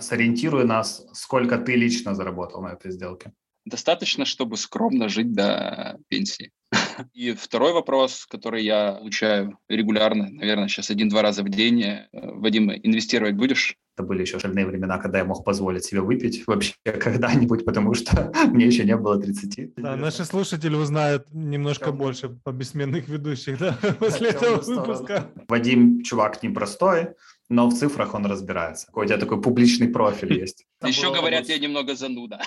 [0.00, 3.32] Сориентируй нас, сколько ты лично заработал на этой сделке.
[3.64, 6.50] Достаточно, чтобы скромно жить до пенсии.
[7.12, 11.82] И второй вопрос, который я получаю регулярно, наверное, сейчас один-два раза в день.
[11.82, 13.76] Э, Вадим, инвестировать будешь?
[13.94, 18.32] Это были еще шальные времена, когда я мог позволить себе выпить вообще когда-нибудь, потому что
[18.46, 19.74] мне еще не было 30.
[19.76, 22.02] Да, наши слушатели узнают немножко Темную.
[22.02, 25.30] больше по бессменных ведущих да, после этого выпуска.
[25.46, 27.08] Вадим чувак непростой,
[27.50, 28.86] но в цифрах он разбирается.
[28.86, 30.64] Какой у тебя такой публичный профиль есть.
[30.82, 32.40] Еще говорят, я немного зануда.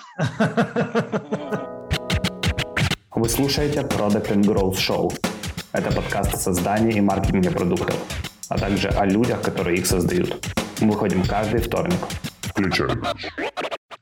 [3.12, 5.14] Вы слушаете Product and Growth Show.
[5.74, 7.96] Это подкаст о создании и маркетинге продуктов,
[8.50, 10.44] а также о людях, которые их создают.
[10.82, 12.00] Мы выходим каждый вторник.
[12.42, 13.04] Включаем.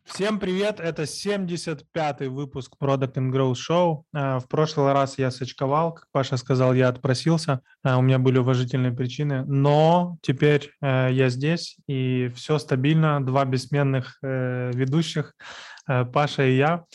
[0.06, 4.04] Всем привет, это 75-й выпуск Product and Growth Show.
[4.14, 8.38] Э, в прошлый раз я сочковал, как Паша сказал, я отпросился, э, у меня были
[8.38, 15.34] уважительные причины, но теперь э, я здесь, и все стабильно, два бессменных ведущих,
[15.86, 16.86] Паша и я.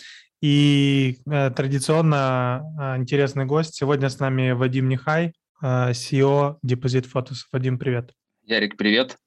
[0.41, 3.75] И традиционно интересный гость.
[3.75, 7.39] Сегодня с нами Вадим Нехай, CEO Deposit Photos.
[7.53, 8.13] Вадим, привет.
[8.45, 9.19] Ярик, привет.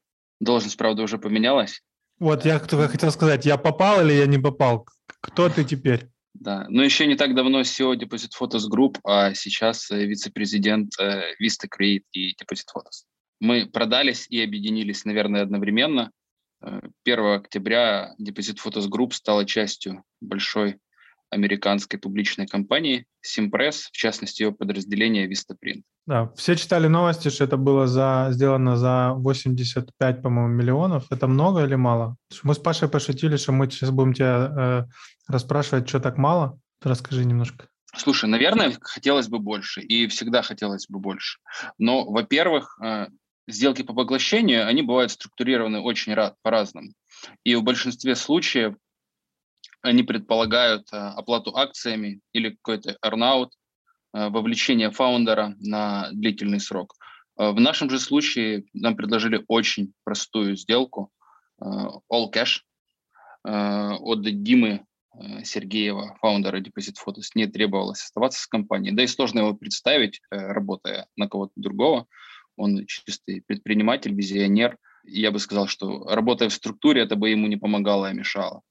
[0.41, 1.81] Должность, правда, уже поменялась.
[2.19, 4.87] Вот я хотел сказать, я попал или я не попал?
[5.21, 6.09] Кто ты теперь?
[6.33, 11.35] Да, но еще не так давно CEO Deposit Photos Group, а сейчас э, вице-президент э,
[11.39, 13.05] Vista Create и Deposit Photos.
[13.39, 16.11] Мы продались и объединились, наверное, одновременно.
[16.61, 20.79] 1 э, октября Deposit Photos Group стала частью большой
[21.29, 25.83] американской публичной компании Simpress, в частности, ее подразделение Vistaprint.
[26.07, 31.05] Да, все читали новости, что это было за, сделано за 85, по-моему, миллионов.
[31.11, 32.17] Это много или мало?
[32.43, 36.59] Мы с Пашей пошутили, что мы сейчас будем тебя э, расспрашивать, что так мало.
[36.81, 37.67] Расскажи немножко.
[37.95, 41.39] Слушай, наверное, хотелось бы больше, и всегда хотелось бы больше.
[41.77, 43.07] Но, во-первых, э,
[43.47, 46.93] сделки по поглощению, они бывают структурированы очень по-разному.
[47.43, 48.75] И в большинстве случаев
[49.81, 52.95] они предполагают э, оплату акциями или какой-то э,
[54.13, 56.95] вовлечение фаундера на длительный срок.
[57.37, 61.11] Э, в нашем же случае нам предложили очень простую сделку,
[61.61, 62.61] all cash,
[63.43, 64.85] от Димы
[65.43, 68.95] Сергеева, фаундера Deposit Photos, не требовалось оставаться с компанией.
[68.95, 72.07] Да и сложно его представить, работая на кого-то другого.
[72.55, 74.77] Он чистый предприниматель, визионер.
[75.03, 78.61] Я бы сказал, что работая в структуре, это бы ему не помогало, а мешало.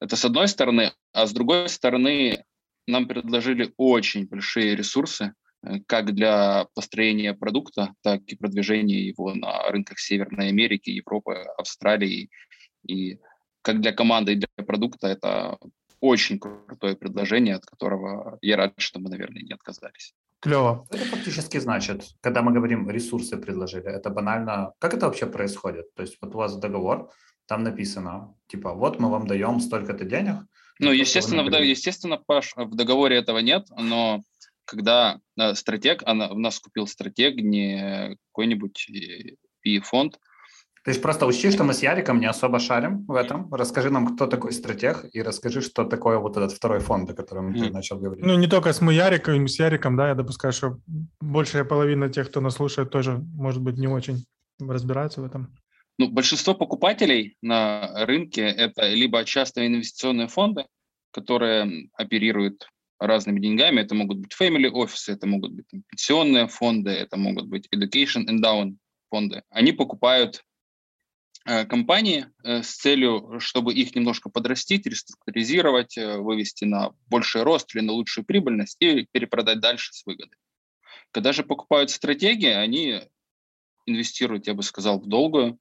[0.00, 2.44] Это с одной стороны, а с другой стороны
[2.86, 9.70] нам предложили очень большие ресурсы, э, как для построения продукта, так и продвижения его на
[9.70, 12.30] рынках Северной Америки, Европы, Австралии.
[12.86, 13.18] И
[13.62, 15.58] как для команды и для продукта это
[16.00, 20.14] очень крутое предложение, от которого я рад, что мы, наверное, не отказались.
[20.40, 20.86] Клево.
[20.90, 25.94] Это фактически значит, когда мы говорим ресурсы предложили, это банально, как это вообще происходит?
[25.94, 27.10] То есть вот у вас договор,
[27.46, 30.46] там написано, типа, вот мы вам даем столько-то денег.
[30.80, 34.22] Ну, естественно, в, естественно, Паш, в договоре этого нет, но
[34.64, 38.88] когда э, стратег, она, у нас купил стратег, не какой-нибудь
[39.62, 40.18] и фонд.
[40.84, 43.52] То есть просто учти, что мы с Яриком не особо шарим в этом.
[43.54, 47.54] Расскажи нам, кто такой стратег, и расскажи, что такое вот этот второй фонд, о котором
[47.54, 47.58] mm.
[47.58, 48.22] ты начал говорить.
[48.22, 50.78] Ну, не только с мы Яриком, с Яриком, да, я допускаю, что
[51.22, 54.26] большая половина тех, кто нас слушает, тоже, может быть, не очень
[54.60, 55.56] разбираются в этом.
[55.98, 60.66] Ну, большинство покупателей на рынке– это либо частные инвестиционные фонды,
[61.12, 62.68] которые оперируют
[62.98, 63.80] разными деньгами.
[63.80, 68.76] Это могут быть family офисы, это могут быть пенсионные фонды, это могут быть education endowment
[69.08, 69.42] фонды.
[69.50, 70.44] Они покупают
[71.46, 77.72] э, компании э, с целью, чтобы их немножко подрастить, реструктуризировать, э, вывести на больший рост
[77.74, 80.38] или на лучшую прибыльность и перепродать дальше с выгодой.
[81.12, 83.00] Когда же покупают стратегии, они
[83.86, 85.58] инвестируют, я бы сказал, в долгую,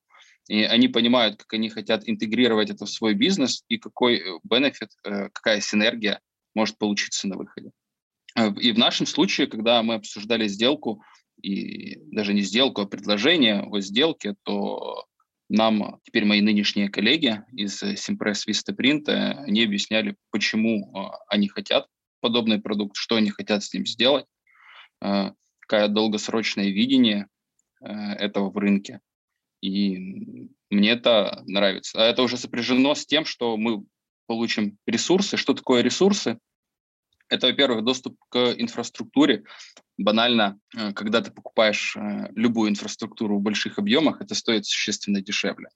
[0.48, 4.90] и они понимают, как они хотят интегрировать это в свой бизнес и какой э, бенефит,
[5.04, 6.20] э, какая синергия
[6.54, 7.72] может получиться на выходе.
[8.36, 11.02] Э, и в нашем случае, когда мы обсуждали сделку,
[11.42, 15.06] и даже не сделку, а предложение о сделке, то
[15.50, 21.88] нам теперь мои нынешние коллеги из Simpress Vista Print, они объясняли, почему они хотят
[22.22, 24.26] подобный продукт, что они хотят с ним сделать,
[25.00, 27.28] какое долгосрочное видение
[27.82, 29.02] этого в рынке.
[29.64, 31.98] И мне это нравится.
[31.98, 33.86] А это уже сопряжено с тем, что мы
[34.28, 35.38] получим ресурсы.
[35.38, 36.38] Что такое ресурсы?
[37.30, 39.46] Это, во-первых, доступ к инфраструктуре.
[39.98, 45.70] Банально, э, когда ты покупаешь э, любую инфраструктуру в больших объемах, это стоит существенно дешевле.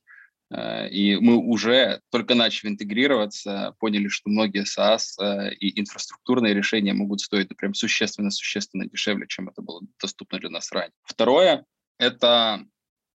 [0.53, 7.21] Э, и мы уже только начали интегрироваться, поняли, что многие SaaS и инфраструктурные решения могут
[7.21, 10.91] стоить прям существенно-существенно дешевле, чем это было доступно для нас ранее.
[11.05, 11.63] Второе–
[11.97, 12.65] это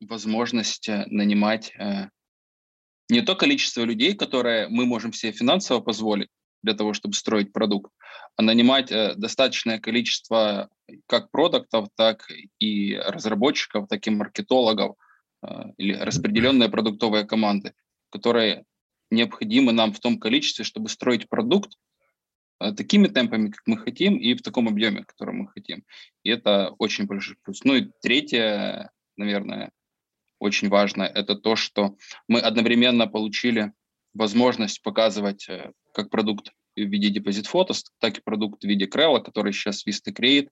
[0.09, 2.09] возможность э, нанимать э,
[3.09, 6.29] не то количество людей, которые мы можем себе финансово позволить
[6.63, 7.93] для того, чтобы строить продукт,
[8.37, 10.69] а нанимать э, достаточное количество
[11.07, 12.29] как продуктов, так
[12.59, 14.97] и разработчиков, так и маркетологов
[15.77, 17.75] или распределенные продуктовые команды,
[18.11, 18.65] которые
[19.11, 21.73] необходимы нам в том количестве, чтобы строить продукт
[22.77, 25.83] такими темпами, как мы хотим, и в таком объеме, который мы хотим.
[26.23, 27.65] И это очень большой плюс.
[27.65, 29.73] Ну и третье, наверное,
[30.43, 31.97] очень важно, это то, что
[32.29, 33.73] мы одновременно получили
[34.12, 35.49] возможность показывать
[35.94, 40.12] как продукт в виде депозит Photos, так и продукт в виде Крелла, который сейчас Vista
[40.12, 40.49] Create,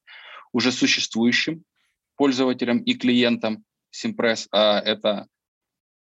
[0.52, 1.64] уже существующим
[2.16, 3.64] пользователям и клиентам
[3.94, 5.26] Simpress, а это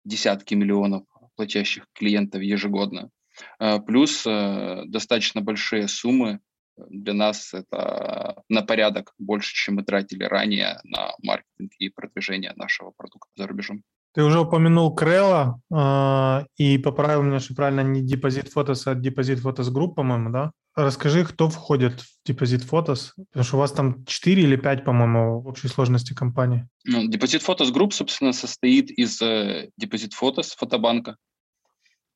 [0.05, 1.03] десятки миллионов
[1.35, 3.09] платящих клиентов ежегодно.
[3.57, 6.41] А, плюс э, достаточно большие суммы
[6.89, 12.91] для нас это на порядок больше, чем мы тратили ранее на маркетинг и продвижение нашего
[12.91, 13.83] продукта за рубежом.
[14.13, 19.95] Ты уже упомянул Crello э, и поправил меня, что правильно не Depositphotos, а Depositphotos Group,
[19.95, 20.51] по-моему, да?
[20.75, 25.47] Расскажи, кто входит в Depositphotos, потому что у вас там 4 или 5, по-моему, в
[25.47, 26.67] общей сложности компании.
[26.85, 31.17] Ну, Depositphotos Group, собственно, состоит из э, Depositphotos фотобанка,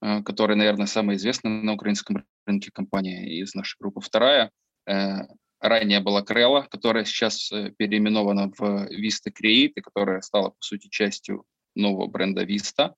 [0.03, 4.01] э, который, наверное, самая известная на украинском рынке компания из нашей группы.
[4.01, 4.51] Вторая
[4.85, 5.21] э,
[5.59, 8.61] ранее была Крелла, которая сейчас э, переименована в
[8.91, 11.45] Vista Create, которая стала, по сути, частью
[11.75, 12.93] нового бренда Vista.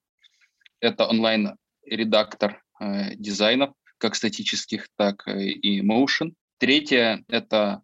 [0.79, 6.33] Это онлайн-редактор э, дизайнов, как статических, так и motion.
[6.57, 7.81] Третье– это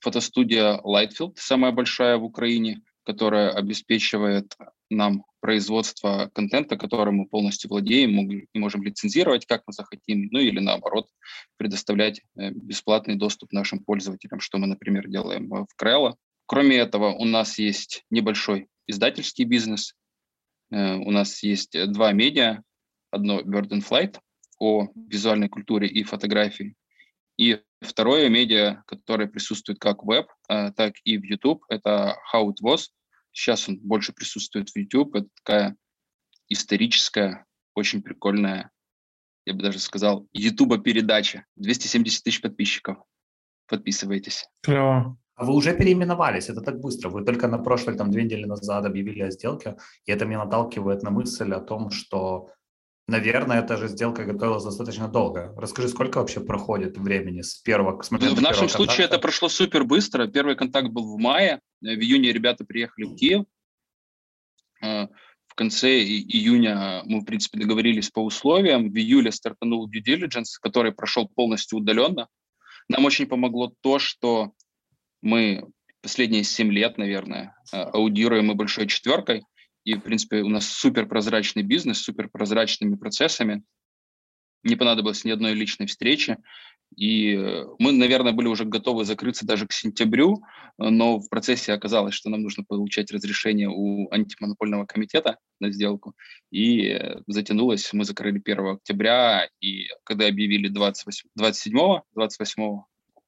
[0.00, 4.56] фотостудия Lightfield, самая большая в Украине, которая обеспечивает
[4.94, 10.60] нам производство контента, которым мы полностью владеем и можем лицензировать, как мы захотим, ну или
[10.60, 11.08] наоборот,
[11.56, 16.16] предоставлять э, бесплатный доступ нашим пользователям, что мы, например, делаем в Крелло.
[16.46, 19.94] Кроме этого, у нас есть небольшой издательский бизнес,
[20.70, 22.62] Э, у нас есть два медиа.
[23.10, 24.18] Одно Bird and Flight
[24.58, 26.74] о визуальной культуре и фотографии.
[27.36, 32.48] И второе медиа, которое присутствует как в веб, э, так и в YouTube, это How
[32.48, 32.88] It Was.
[33.32, 35.14] Сейчас он больше присутствует в YouTube.
[35.14, 35.76] Это такая
[36.48, 38.70] историческая, очень прикольная,
[39.46, 41.46] я бы даже сказал, YouTube-передача.
[41.56, 42.98] 270 тысяч подписчиков.
[43.66, 44.46] Подписывайтесь.
[44.62, 45.16] Клево.
[45.40, 47.08] А вы уже переименовались, это так быстро.
[47.08, 51.02] Вы только на прошлой, там, две недели назад объявили о сделке, и это меня наталкивает
[51.02, 52.50] на мысль о том, что,
[53.10, 55.52] наверное, эта же сделка готовилась достаточно долго.
[55.56, 58.00] Расскажи, сколько вообще проходит времени с первого...
[58.02, 60.26] С в нашем случае это прошло супер быстро.
[60.26, 61.60] Первый контакт был в мае.
[61.80, 63.44] В июне ребята приехали в Киев.
[64.82, 65.08] А,
[65.46, 68.90] в конце июня мы, в принципе, договорились по условиям.
[68.90, 72.28] В июле стартанул due diligence, который прошел полностью удаленно.
[72.88, 74.52] Нам очень помогло то, что
[75.22, 75.68] мы
[76.02, 79.42] последние 7 лет, наверное, э, аудируем мы большой четверкой,
[79.84, 83.62] и, в принципе, у нас супер прозрачный бизнес, супер прозрачными процессами.
[84.62, 86.36] Не понадобилось ни одной личной встречи.
[86.96, 90.42] И э, мы, наверное, были уже готовы закрыться даже к сентябрю,
[90.76, 96.14] но в процессе оказалось, что нам нужно получать разрешение у антимонопольного комитета на сделку.
[96.50, 102.80] И э, затянулось, мы закрыли 1 октября, и когда объявили 28, 27, 28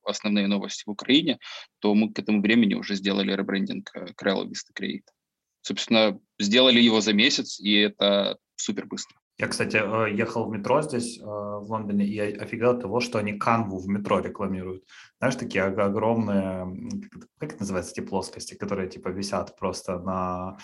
[0.04, 1.38] основные новости в Украине,
[1.78, 5.06] то мы к этому времени уже сделали ребрендинг Крелла Vista Create.
[5.62, 9.16] Собственно, сделали его за месяц, и это супер быстро.
[9.38, 13.18] Я, кстати, э, ехал в метро здесь, э, в Лондоне, и офигел от того, что
[13.18, 14.84] они канву в метро рекламируют.
[15.18, 17.00] Знаешь, такие огромные,
[17.38, 20.58] как это называется, эти плоскости, которые типа висят просто на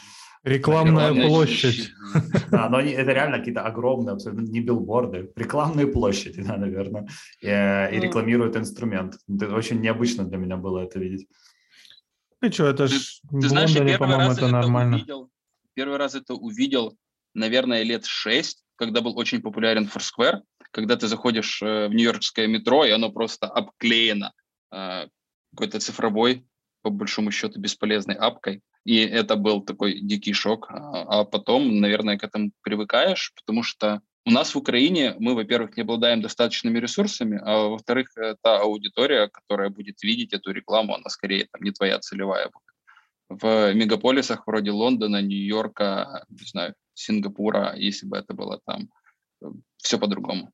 [0.45, 1.90] Рекламная площадь.
[2.50, 7.09] Да, но это реально какие-то огромные, абсолютно не билборды, рекламные площади, да, наверное,
[7.40, 9.17] и, э, и рекламируют инструмент.
[9.28, 11.28] Это очень необычно для меня было это видеть.
[12.40, 14.97] Ты что, это ж ты, знаешь, Лондоне, первый раз это нормально.
[14.97, 15.30] Увидел,
[15.75, 16.97] первый раз это увидел,
[17.35, 22.85] наверное, лет шесть, когда был очень популярен Foursquare, когда ты заходишь э, в нью-йоркское метро,
[22.85, 24.33] и оно просто обклеено
[24.73, 25.09] э,
[25.50, 26.47] какой-то цифровой,
[26.83, 28.62] по большому счету, бесполезной апкой.
[28.85, 30.71] И это был такой дикий шок.
[30.71, 35.76] А, а потом, наверное, к этому привыкаешь, потому что у нас в Украине мы, во-первых,
[35.76, 38.08] не обладаем достаточными ресурсами, а во-вторых,
[38.42, 43.40] та аудитория, которая будет видеть эту рекламу, она скорее там не твоя целевая будет.
[43.42, 48.90] В мегаполисах вроде Лондона, Нью-Йорка, не знаю, Сингапура, если бы это было там,
[49.42, 49.47] э,
[49.78, 50.52] все по-другому.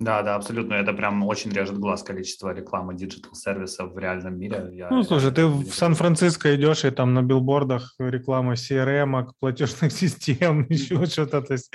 [0.00, 0.74] Да, да, абсолютно.
[0.74, 4.68] Это прям очень режет глаз количество рекламы digital-сервисов в реальном мире.
[4.72, 9.92] Я, ну, слушай, я, ты в Сан-Франциско идешь, и там на билбордах реклама CRM, платежных
[10.00, 11.42] систем, еще что-то.
[11.42, 11.74] То есть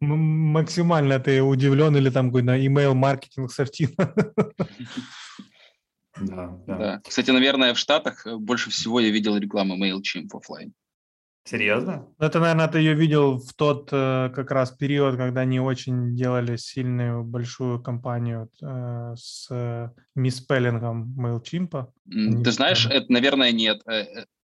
[0.00, 4.14] максимально ты удивлен или там какой-то email-маркетинг софтина.
[6.16, 6.78] Да, да.
[6.78, 7.00] да.
[7.04, 10.72] Кстати, наверное, в Штатах больше всего я видел рекламы MailChimp офлайн.
[11.46, 12.08] Серьезно?
[12.18, 16.56] Это, наверное, ты ее видел в тот э, как раз период, когда они очень делали
[16.56, 21.86] сильную большую кампанию э, с э, миспеллингом MailChimp.
[22.06, 23.82] Ты знаешь, это, наверное, нет.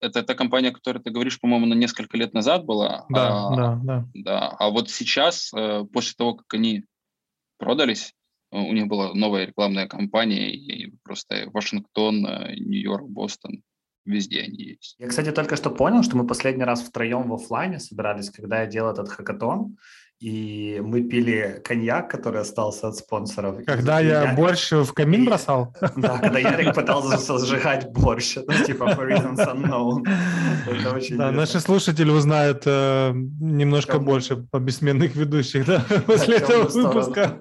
[0.01, 3.05] Это та компания, о которой ты говоришь, по-моему, на несколько лет назад была.
[3.09, 4.05] Да, а, да, да.
[4.15, 5.51] Да, а вот сейчас,
[5.93, 6.85] после того, как они
[7.59, 8.13] продались,
[8.51, 13.61] у них была новая рекламная кампания, и просто Вашингтон, Нью-Йорк, Бостон,
[14.05, 14.95] везде они есть.
[14.99, 18.67] Я, кстати, только что понял, что мы последний раз втроем в офлайне собирались, когда я
[18.67, 19.77] делал этот хакатон,
[20.19, 23.63] и мы пили коньяк, который остался от спонсоров.
[23.65, 24.35] Когда и, я Ярик...
[24.35, 25.73] борщ в камин бросал?
[25.95, 30.03] Да, когда Ярик пытался сжигать борщ, ну, типа for reasons unknown.
[31.17, 37.39] Да, наши слушатели узнают э, немножко больше по бессменных ведущих, да, после этого выпуска.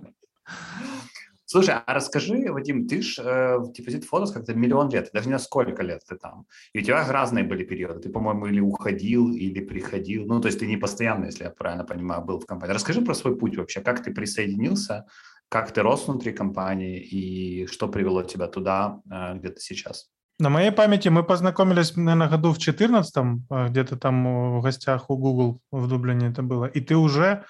[1.50, 5.38] Слушай, а расскажи, Вадим, ты ж э, в депозит фотос как-то миллион лет, даже не
[5.38, 6.45] сколько лет ты там.
[6.75, 8.00] И у тебя разные были периоды.
[8.00, 10.26] Ты, по-моему, или уходил, или приходил.
[10.26, 12.75] Ну, то есть ты не постоянно, если я правильно понимаю, был в компании.
[12.75, 15.07] Расскажи про свой путь вообще, как ты присоединился,
[15.49, 20.11] как ты рос внутри компании и что привело тебя туда, э, где ты сейчас.
[20.38, 25.17] На моей памяти мы познакомились, наверное, году в 14 э, где-то там в гостях у
[25.17, 26.67] Google в Дублине это было.
[26.67, 27.47] И ты уже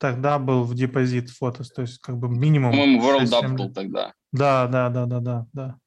[0.00, 2.72] тогда был в депозит фотос, то есть как бы минимум.
[2.72, 4.14] По-моему, World Up был тогда.
[4.32, 5.78] Да, да, да, да, да, да.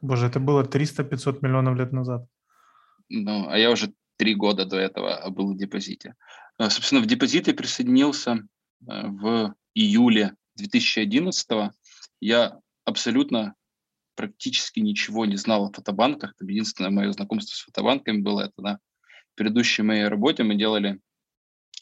[0.00, 2.26] Боже, это было 300-500 миллионов лет назад.
[3.08, 6.14] Ну, а я уже три года до этого был в депозите.
[6.58, 8.42] А, собственно, в депозит я присоединился э,
[8.86, 11.70] в июле 2011 -го.
[12.20, 13.54] Я абсолютно
[14.14, 16.34] практически ничего не знал о фотобанках.
[16.40, 18.78] Единственное мое знакомство с фотобанками было это на
[19.34, 20.44] предыдущей моей работе.
[20.44, 21.00] Мы делали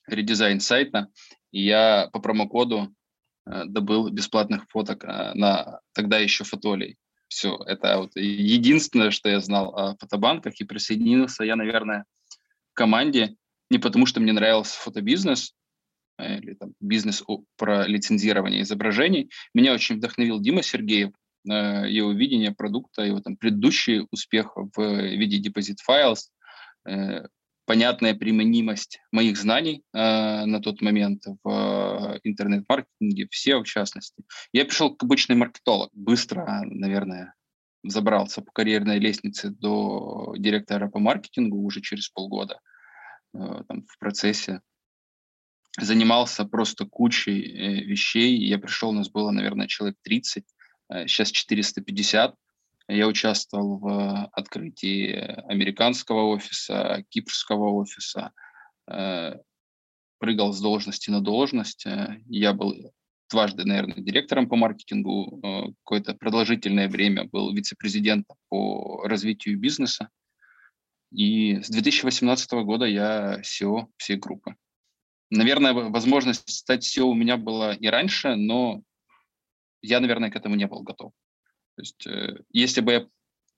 [0.07, 1.09] редизайн сайта,
[1.53, 2.95] и я по промокоду
[3.47, 6.97] э, добыл бесплатных фоток э, на тогда еще фотолей.
[7.29, 12.05] Все, это вот единственное, что я знал о фотобанках, и присоединился я, наверное,
[12.73, 13.37] к команде
[13.71, 15.53] не потому, что мне нравился фотобизнес,
[16.19, 17.23] э, или там бизнес
[17.57, 19.31] про лицензирование изображений.
[19.55, 21.11] Меня очень вдохновил Дима Сергеев,
[21.45, 26.29] его видение продукта, его там предыдущий успех в виде Deposit Files,
[27.69, 29.99] понятная применимость моих знаний э,
[30.47, 34.25] на тот момент в э, интернет-маркетинге, все в частности.
[34.55, 37.35] Я пришел как обычный маркетолог, быстро, наверное,
[37.85, 42.59] забрался по карьерной лестнице до директора по маркетингу уже через полгода
[43.35, 44.63] э, там, в процессе.
[45.79, 48.39] Занимался просто кучей э, вещей.
[48.49, 50.45] Я пришел, у нас было, наверное, человек 30,
[50.89, 52.35] э, сейчас 450
[52.89, 55.13] я участвовал в открытии
[55.51, 58.33] американского офиса, кипрского офиса,
[58.91, 59.35] э,
[60.19, 61.87] прыгал с должности на должность.
[61.87, 62.93] Э, я был
[63.31, 70.09] дважды, наверное, директором по маркетингу, э, какое-то продолжительное время был вице-президентом по развитию бизнеса.
[71.13, 74.57] И с 2018 года я SEO всей группы.
[75.31, 78.83] Наверное, возможность стать SEO у меня была и раньше, но
[79.83, 81.13] я, наверное, к этому не был готов.
[81.79, 83.07] То есть, э, если бы я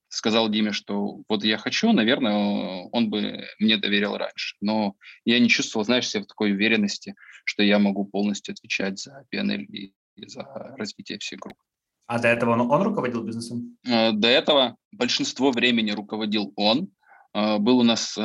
[0.09, 4.57] сказал Диме, что вот я хочу, наверное, он бы мне доверил раньше.
[4.61, 7.15] Но я не чувствовал, знаешь, себя в такой уверенности,
[7.47, 9.95] что я могу полностью отвечать за PNL и
[10.27, 10.43] за
[10.77, 11.63] развитие всей группы.
[12.09, 13.79] А до этого он, он руководил бизнесом?
[13.87, 16.93] Э, до этого большинство времени руководил он.
[17.33, 18.17] Э, был у нас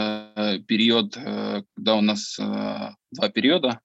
[0.67, 3.79] период, когда у нас два периода.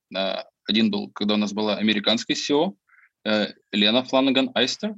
[0.64, 2.75] Один был, когда у нас была американская SEO,
[3.71, 4.97] Лена Фланаган Айстер,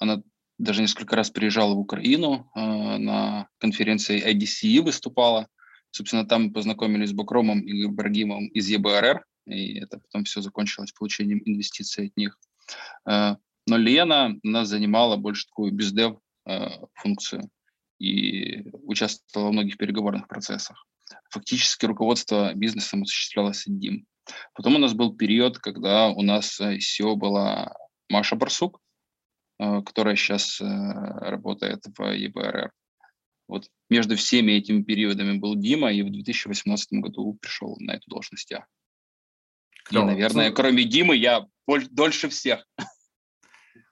[0.00, 0.22] она
[0.62, 5.48] даже несколько раз приезжала в Украину, э, на конференции IDC выступала.
[5.90, 11.42] Собственно, там познакомились с Букромом и Ибрагимом из ЕБРР, и это потом все закончилось получением
[11.44, 12.38] инвестиций от них.
[13.08, 16.18] Э, но Лена нас занимала больше такую бездев
[16.94, 17.48] функцию
[18.00, 20.84] и участвовала в многих переговорных процессах.
[21.30, 24.06] Фактически руководство бизнесом осуществлялось одним.
[24.52, 27.72] Потом у нас был период, когда у нас SEO была
[28.08, 28.81] Маша Барсук, Э,
[29.84, 32.72] которая сейчас э, работает в ЕБРР.
[33.48, 38.50] Вот между всеми этими периодами был Дима, и в 2018 году пришел на эту должность
[38.50, 38.66] я.
[39.84, 40.04] Клево.
[40.04, 42.66] И, наверное, Слушай, кроме Димы, я больше, дольше всех.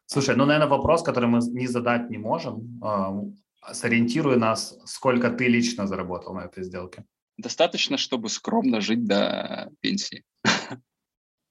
[0.06, 5.46] Слушай, ну, наверное, вопрос, который мы не задать не можем, э, сориентируй нас, сколько ты
[5.46, 7.04] лично заработал на этой сделке.
[7.36, 10.24] Достаточно, чтобы скромно жить до пенсии.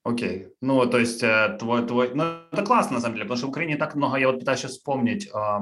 [0.09, 0.47] Окей.
[0.61, 2.15] Ну, то есть э, твой, твой...
[2.15, 4.17] Ну, это классно, на самом деле, потому что в Украине так много...
[4.17, 5.59] Я вот пытаюсь сейчас вспомнить э,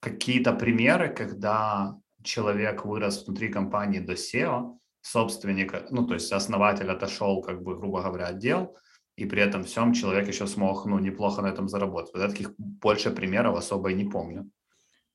[0.00, 7.42] какие-то примеры, когда человек вырос внутри компании до SEO, собственник, ну, то есть основатель отошел,
[7.42, 8.76] как бы, грубо говоря, отдел,
[9.16, 12.12] и при этом всем человек еще смог, ну, неплохо на этом заработать.
[12.12, 14.50] Вот я таких больше примеров особо и не помню.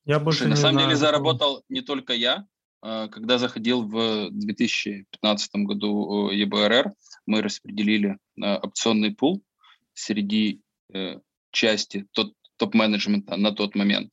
[0.06, 2.46] Я больше Слушай, на самом знаю, деле заработал не только я,
[2.82, 6.92] когда заходил в 2015 году ЕБРР,
[7.25, 9.44] мы распределили опционный пул
[9.94, 10.62] среди
[11.51, 12.06] части
[12.58, 14.12] топ-менеджмента на тот момент.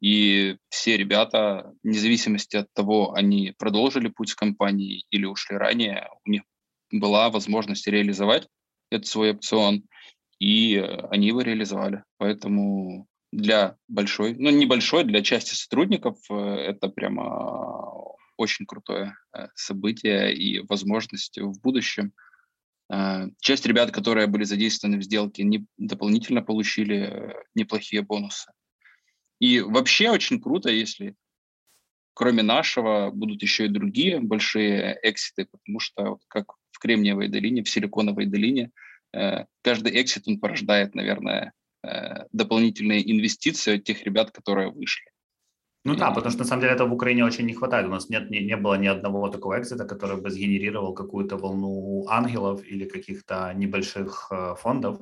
[0.00, 6.08] И все ребята, вне зависимости от того, они продолжили путь с компанией или ушли ранее,
[6.24, 6.42] у них
[6.90, 8.46] была возможность реализовать
[8.90, 9.84] этот свой опцион,
[10.38, 10.76] и
[11.10, 12.04] они его реализовали.
[12.18, 20.34] Поэтому для большой, ну небольшой, для части сотрудников э, это прямо очень крутое э, событие
[20.34, 22.12] и возможность в будущем.
[22.92, 28.50] Э, часть ребят, которые были задействованы в сделке, не, дополнительно получили неплохие бонусы.
[29.40, 31.14] И вообще очень круто, если
[32.14, 37.68] кроме нашего будут еще и другие большие экситы, потому что как в Кремниевой долине, в
[37.68, 38.70] Силиконовой долине,
[39.12, 45.10] э, каждый эксит, он порождает, наверное, э, дополнительные инвестиции от тех ребят, которые вышли.
[45.84, 47.86] Ну да, потому что на самом деле этого в Украине очень не хватает.
[47.86, 52.06] У нас нет, не, не было ни одного такого экзита, который бы сгенерировал какую-то волну
[52.08, 54.98] ангелов или каких-то небольших э, фондов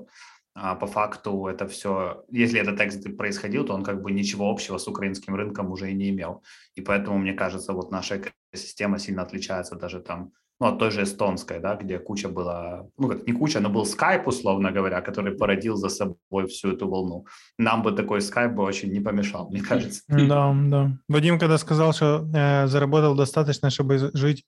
[0.55, 4.77] а по факту это все, если этот экзит происходил, то он как бы ничего общего
[4.77, 6.43] с украинским рынком уже и не имел.
[6.75, 8.21] И поэтому, мне кажется, вот наша
[8.53, 10.33] экосистема сильно отличается даже там,
[10.63, 13.85] ну, от той же эстонской, да, где куча была, ну, как не куча, но был
[13.85, 17.27] скайп, условно говоря, который породил за собой всю эту волну.
[17.59, 20.03] Нам бы такой скайп бы очень не помешал, мне кажется.
[20.09, 20.93] Да, да.
[21.09, 24.45] Вадим, когда сказал, что э, заработал достаточно, чтобы жить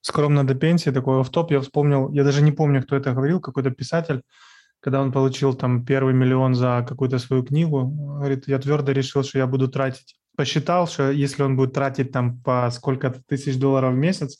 [0.00, 3.40] скромно до пенсии, такой в топ я вспомнил, я даже не помню, кто это говорил,
[3.40, 4.22] какой-то писатель,
[4.80, 9.38] когда он получил там первый миллион за какую-то свою книгу, говорит, я твердо решил, что
[9.38, 10.16] я буду тратить.
[10.36, 14.38] Посчитал, что если он будет тратить там по сколько-то тысяч долларов в месяц,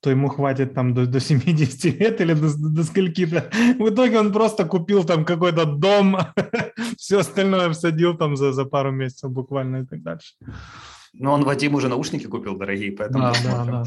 [0.00, 3.50] то ему хватит там до, до 70 лет или до, до скольки-то.
[3.78, 6.16] В итоге он просто купил там какой-то дом,
[6.96, 10.34] все остальное всадил там за, за пару месяцев буквально и так дальше.
[11.12, 13.24] Ну, он Вадим уже наушники купил дорогие, поэтому...
[13.24, 13.84] Да, да, да.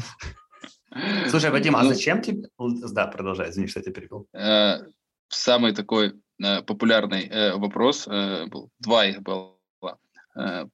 [1.30, 2.48] Слушай, Вадим, а ну, зачем тебе...
[2.92, 4.26] Да, продолжай, извини, что я тебя перебил.
[4.34, 4.80] Э,
[5.28, 9.56] самый такой э, популярный э, вопрос был, два их было,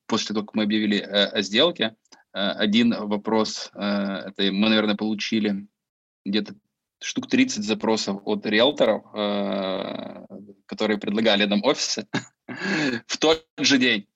[0.07, 1.95] после того, как мы объявили о сделке.
[2.39, 5.67] Э, один вопрос, э, это мы, наверное, получили
[6.25, 6.55] где-то
[7.01, 10.27] штук 30 запросов от риэлторов, э,
[10.67, 12.07] которые предлагали нам офисы
[13.07, 14.07] в тот же день.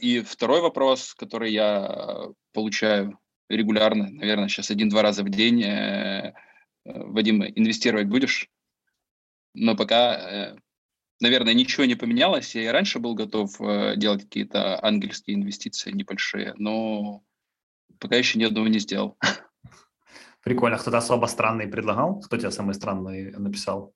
[0.00, 5.64] И второй вопрос, который я получаю регулярно, наверное, сейчас один-два раза в день.
[6.84, 8.48] Вадим, инвестировать будешь?
[9.54, 10.56] но пока,
[11.20, 12.56] наверное, ничего не поменялось.
[12.56, 13.56] Я и раньше был готов
[13.96, 17.22] делать какие-то ангельские инвестиции небольшие, но
[18.00, 19.16] пока еще ни одного не сделал.
[20.42, 20.78] Прикольно.
[20.78, 22.20] Кто-то особо странный предлагал?
[22.20, 23.94] Кто тебе самый странный написал?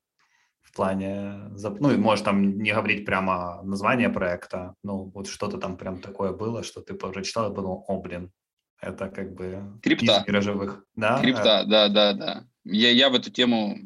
[0.62, 6.00] В плане, ну, может там не говорить прямо название проекта, ну, вот что-то там прям
[6.00, 8.32] такое было, что ты прочитал и подумал, о, блин,
[8.80, 10.20] это как бы Крипта.
[10.20, 10.84] из мира живых.
[10.96, 11.20] Да?
[11.20, 12.44] Крипта, да, да, да.
[12.64, 13.76] Я, я в эту тему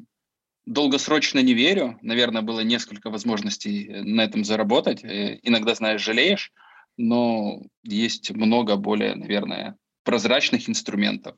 [0.67, 1.99] долгосрочно не верю.
[2.03, 5.03] Наверное, было несколько возможностей э, на этом заработать.
[5.05, 6.53] Э, иногда, знаешь, жалеешь,
[6.97, 9.77] но есть много более, наверное,
[10.09, 11.37] прозрачных инструментов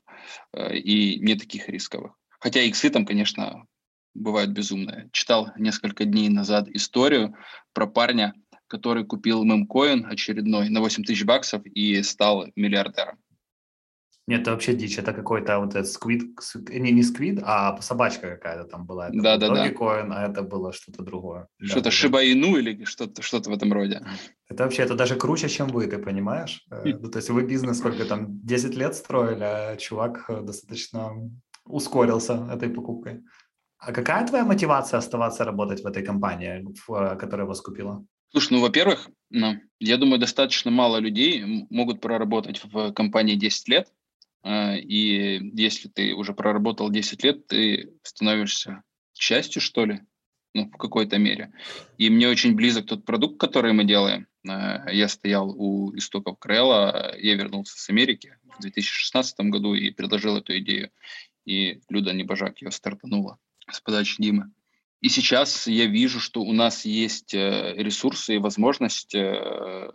[0.53, 2.13] э, и не таких рисковых.
[2.39, 3.65] Хотя иксы там, конечно,
[4.13, 5.09] бывают безумные.
[5.11, 7.35] Читал несколько дней назад историю
[7.73, 8.33] про парня,
[8.67, 13.17] который купил мемкоин очередной на 8 тысяч баксов и стал миллиардером.
[14.31, 14.97] Нет, это вообще дичь.
[14.97, 16.23] Это какой-то вот этот сквид,
[16.69, 19.09] не, не сквид, а собачка какая-то там была.
[19.09, 19.69] Это да, да, да.
[19.71, 21.47] Coin, а это было что-то другое.
[21.61, 24.01] Что-то да, Шибаину или что-то что в этом роде.
[24.47, 26.65] Это вообще, это даже круче, чем вы, ты понимаешь?
[26.71, 31.11] Э, ну, то есть вы бизнес сколько там, 10 лет строили, а чувак э, достаточно
[31.65, 33.23] ускорился этой покупкой.
[33.79, 38.05] А какая твоя мотивация оставаться работать в этой компании, э, которая вас купила?
[38.31, 43.91] Слушай, ну, во-первых, ну, я думаю, достаточно мало людей могут проработать в компании 10 лет.
[44.43, 50.01] А, и если ты уже проработал 10 лет, ты становишься частью, что ли,
[50.53, 51.53] ну, в какой-то мере.
[51.97, 54.27] И мне очень близок тот продукт, который мы делаем.
[54.47, 60.37] А, я стоял у истоков Крэлла, я вернулся с Америки в 2016 году и предложил
[60.37, 60.91] эту идею.
[61.45, 63.37] И Люда Небожак ее стартанула
[63.69, 64.51] с подачи Димы.
[65.01, 69.91] И сейчас я вижу, что у нас есть э, ресурсы и возможность э,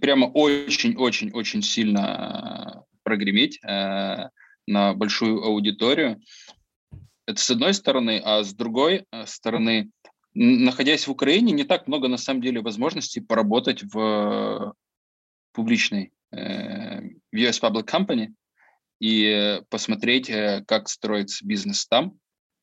[0.00, 4.28] прямо очень-очень-очень сильно прогреметь э,
[4.68, 6.20] на большую аудиторию.
[7.26, 9.90] Это с одной стороны, а с другой э, стороны,
[10.32, 14.74] находясь в Украине, не так много на самом деле возможностей поработать в
[15.52, 17.00] публичной, э,
[17.32, 18.28] в US Public Company
[19.00, 22.16] и посмотреть, э, как строится бизнес там,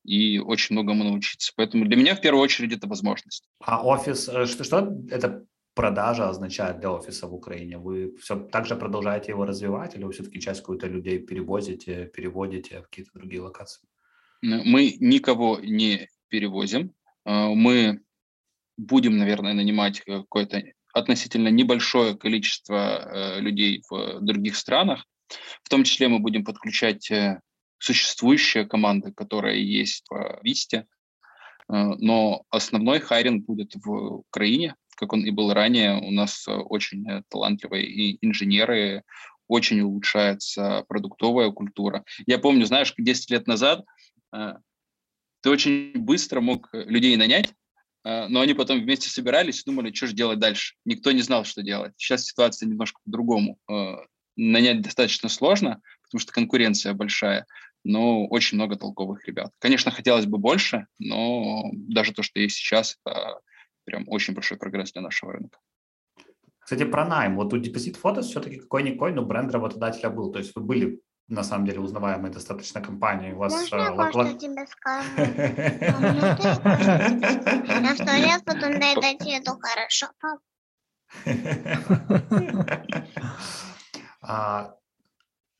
[0.06, 1.52] и очень многому научиться.
[1.58, 3.50] Поэтому для меня в первую очередь это возможность.
[3.60, 5.44] А офис, э, что, что это
[5.78, 7.78] продажа означает для офиса в Украине?
[7.78, 12.80] Вы все так же продолжаете его развивать или вы все-таки часть какую-то людей перевозите, переводите
[12.80, 13.88] в какие-то другие локации?
[14.42, 16.94] Мы никого не перевозим.
[17.26, 18.02] А, мы
[18.78, 20.64] будем, наверное, нанимать какое-то
[20.94, 25.06] относительно небольшое количество э, людей в других странах.
[25.64, 27.40] В том числе мы будем подключать э,
[27.78, 30.78] существующие команды, которые есть в Висте.
[30.78, 36.02] Э, но основной хайринг будет в Украине, как он и был ранее.
[36.02, 39.04] У нас очень талантливые и инженеры,
[39.48, 42.04] очень улучшается продуктовая культура.
[42.26, 43.86] Я помню, знаешь, 10 лет назад
[44.32, 47.54] ты очень быстро мог людей нанять,
[48.04, 50.76] но они потом вместе собирались и думали, что же делать дальше.
[50.84, 51.94] Никто не знал, что делать.
[51.96, 53.58] Сейчас ситуация немножко по-другому.
[54.36, 57.46] Нанять достаточно сложно, потому что конкуренция большая,
[57.84, 59.52] но очень много толковых ребят.
[59.60, 63.40] Конечно, хотелось бы больше, но даже то, что есть сейчас, это
[63.88, 65.60] прям очень большой прогресс для нашего рынка.
[66.60, 67.38] Кстати, про найм.
[67.38, 70.32] Вот у Deposit Photos все-таки какой-никакой, но бренд работодателя был.
[70.34, 73.32] То есть вы были на самом деле узнаваемой достаточно компании.
[73.32, 74.12] У вас Можно я лак...
[74.12, 75.10] кое-что тебе скажу?
[77.82, 80.08] Я сто лет потом на это еду хорошо.
[84.30, 84.76] А,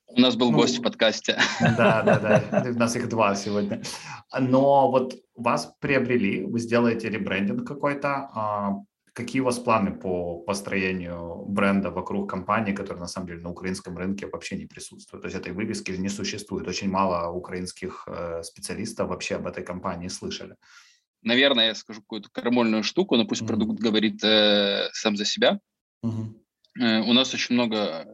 [0.08, 1.40] у нас был ну, гость в подкасте.
[1.60, 2.64] Да, да, да.
[2.72, 3.82] У нас их два сегодня.
[4.40, 8.30] Но вот вас приобрели, вы сделаете ребрендинг какой-то.
[8.34, 8.74] А,
[9.18, 13.98] Какие у вас планы по построению бренда вокруг компании, которая на самом деле на украинском
[13.98, 15.24] рынке вообще не присутствует?
[15.24, 16.68] То есть этой вывески не существует.
[16.68, 20.56] Очень мало украинских э, специалистов вообще об этой компании слышали.
[21.24, 23.48] Наверное, я скажу какую-то карамольную штуку, но пусть mm-hmm.
[23.48, 25.60] продукт говорит э, сам за себя.
[26.06, 26.36] Mm-hmm.
[26.80, 28.08] Э, у нас очень много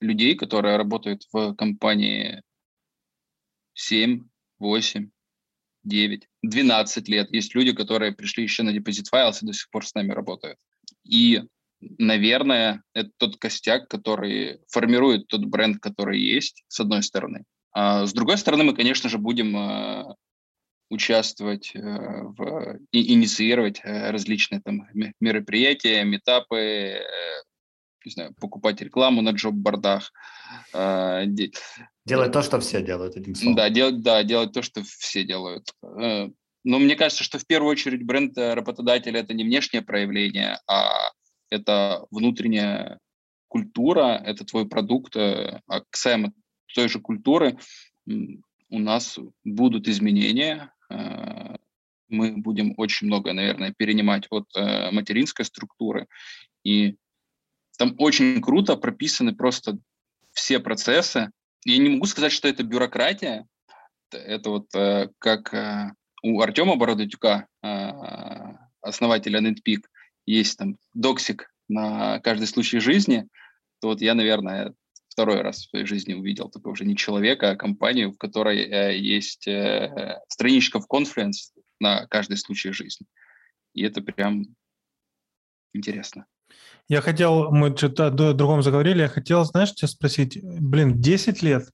[0.00, 2.42] людей, которые работают в компании
[3.74, 4.24] 7,
[4.58, 5.10] 8,
[5.84, 7.32] 9, 12 лет.
[7.32, 10.58] Есть люди, которые пришли еще на Deposit Files и до сих пор с нами работают.
[11.04, 11.42] И,
[11.80, 17.44] наверное, это тот костяк, который формирует тот бренд, который есть, с одной стороны.
[17.72, 20.14] А с другой стороны, мы, конечно же, будем э,
[20.90, 24.88] участвовать э, в, и инициировать э, различные там
[25.20, 27.02] мероприятия, метапы, э,
[28.04, 30.12] не знаю, покупать рекламу на джоб-бордах.
[30.72, 31.24] Э,
[32.06, 33.56] делать то, что все делают, этим словом.
[33.56, 35.72] Да, делать, да, делать то, что все делают.
[35.82, 36.28] Э,
[36.64, 41.10] но мне кажется, что в первую очередь бренд работодателя– это не внешнее проявление, а
[41.50, 42.98] это внутренняя
[43.48, 45.16] культура, это твой продукт.
[45.16, 46.32] Э, а касаемо
[46.74, 47.58] той же культуры,
[48.06, 51.56] у нас будут изменения, э,
[52.08, 54.46] мы будем очень много, наверное, перенимать от
[54.90, 56.08] материнской структуры,
[56.64, 56.96] и
[57.80, 59.78] там очень круто прописаны просто
[60.32, 61.30] все процессы.
[61.64, 63.46] Я не могу сказать, что это бюрократия.
[64.10, 67.90] Это вот э, как э, у Артема Бородатюка, э,
[68.82, 69.84] основателя NetPeak,
[70.26, 73.26] есть там доксик на каждый случай жизни,
[73.80, 74.74] то вот я, наверное,
[75.08, 78.98] второй раз в своей жизни увидел только уже не человека, а компанию, в которой э,
[78.98, 83.06] есть э, страничка в Confluence на каждый случай жизни.
[83.72, 84.54] И это прям
[85.72, 86.26] интересно.
[86.90, 91.70] Я хотел, мы что-то о другом заговорили, я хотел, знаешь, тебя спросить, блин, 10 лет,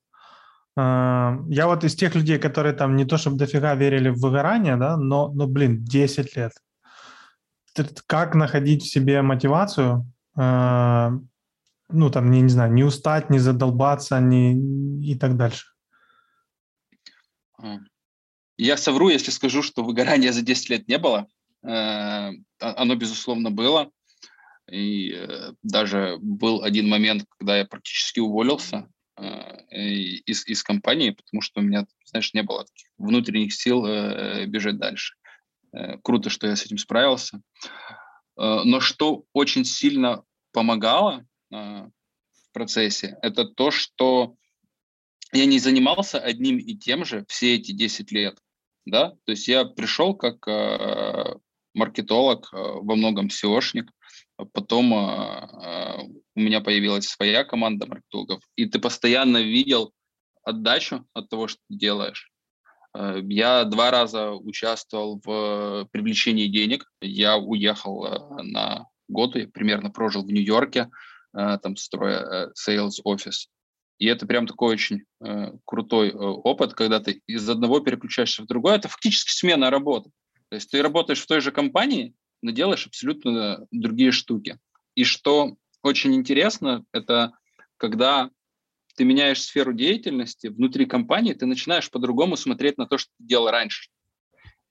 [0.76, 4.76] а, я вот из тех людей, которые там не то чтобы дофига верили в выгорание,
[4.76, 6.52] да, но, но блин, 10 лет.
[8.06, 10.04] Как находить в себе мотивацию,
[10.36, 11.12] а,
[11.88, 14.52] ну, там, не, не знаю, не устать, не задолбаться, не,
[15.00, 15.68] и так дальше?
[18.58, 21.26] Я совру, если скажу, что выгорания за 10 лет не было.
[21.62, 23.90] Э, оно, безусловно, было.
[24.70, 29.66] И э, даже был один момент, когда я практически уволился э,
[30.26, 32.66] из, из компании, потому что у меня, знаешь, не было
[32.98, 35.14] внутренних сил э, бежать дальше.
[35.72, 37.40] Э, круто, что я с этим справился.
[38.36, 44.34] Э, но что очень сильно помогало э, в процессе, это то, что
[45.32, 48.38] я не занимался одним и тем же все эти 10 лет.
[48.84, 49.10] Да?
[49.24, 51.36] То есть я пришел как э,
[51.74, 53.90] маркетолог, э, во многом SEOшник,
[54.52, 56.02] Потом э,
[56.34, 59.92] у меня появилась своя команда маркетологов, и ты постоянно видел
[60.42, 62.30] отдачу от того, что ты делаешь.
[62.94, 66.84] Э, я два раза участвовал в привлечении денег.
[67.00, 70.90] Я уехал э, на год, я примерно прожил в Нью-Йорке,
[71.36, 73.48] э, там строя sales офис.
[73.98, 78.46] И это прям такой очень э, крутой э, опыт, когда ты из одного переключаешься в
[78.46, 78.76] другое.
[78.76, 80.10] Это фактически смена работы.
[80.50, 82.14] То есть ты работаешь в той же компании,
[82.46, 84.60] но делаешь абсолютно другие штуки.
[84.94, 87.32] И что очень интересно, это
[87.76, 88.30] когда
[88.94, 93.50] ты меняешь сферу деятельности внутри компании, ты начинаешь по-другому смотреть на то, что ты делал
[93.50, 93.90] раньше.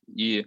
[0.08, 0.46] И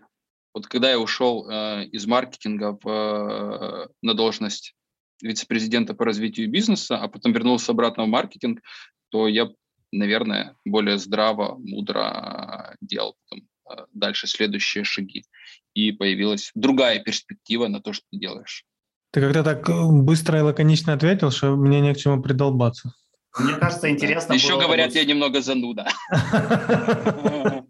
[0.54, 4.74] Вот когда я ушел э, из маркетинга в, э, на должность
[5.20, 8.62] вице-президента по развитию бизнеса, а потом вернулся обратно в маркетинг,
[9.10, 9.50] то я,
[9.92, 13.36] наверное, более здраво, мудро делал э,
[13.92, 15.24] дальше следующие шаги.
[15.74, 18.64] И появилась другая перспектива на то, что ты делаешь.
[19.10, 22.92] Ты как-то так э, быстро и лаконично ответил, что мне не к чему придолбаться.
[23.38, 24.62] Мне кажется, интересно Еще было...
[24.62, 25.86] говорят, я немного зануда.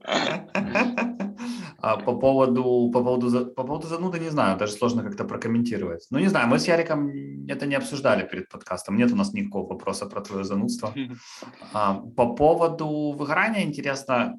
[1.81, 6.09] А по поводу, по, поводу, по поводу зануды не знаю, даже сложно как-то прокомментировать.
[6.11, 8.97] Ну, не знаю, мы с Яриком это не обсуждали перед подкастом.
[8.97, 10.93] Нет у нас никакого вопроса про твое занудство.
[11.73, 14.35] А, по поводу выгорания интересно,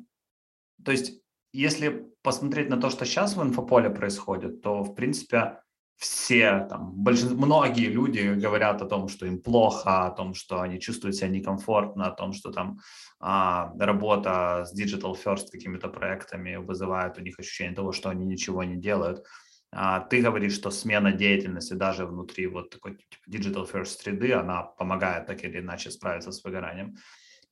[0.84, 1.19] то есть
[1.52, 5.60] если посмотреть на то, что сейчас в инфополе происходит, то, в принципе,
[6.00, 10.80] все, там, большинство, многие люди говорят о том, что им плохо, о том, что они
[10.80, 12.80] чувствуют себя некомфортно, о том, что там
[13.20, 18.64] а, работа с digital first какими-то проектами вызывает у них ощущение того, что они ничего
[18.64, 19.26] не делают.
[19.72, 24.64] А, ты говоришь, что смена деятельности даже внутри вот такой типа, digital first среды, она
[24.64, 26.96] помогает так или иначе справиться с выгоранием.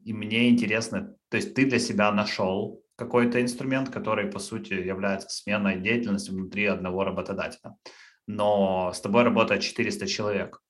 [0.05, 5.29] И мне интересно, то есть ты для себя нашел какой-то инструмент, который, по сути, является
[5.29, 7.75] сменой деятельности внутри одного работодателя
[8.27, 10.61] но с тобой работает 400 человек.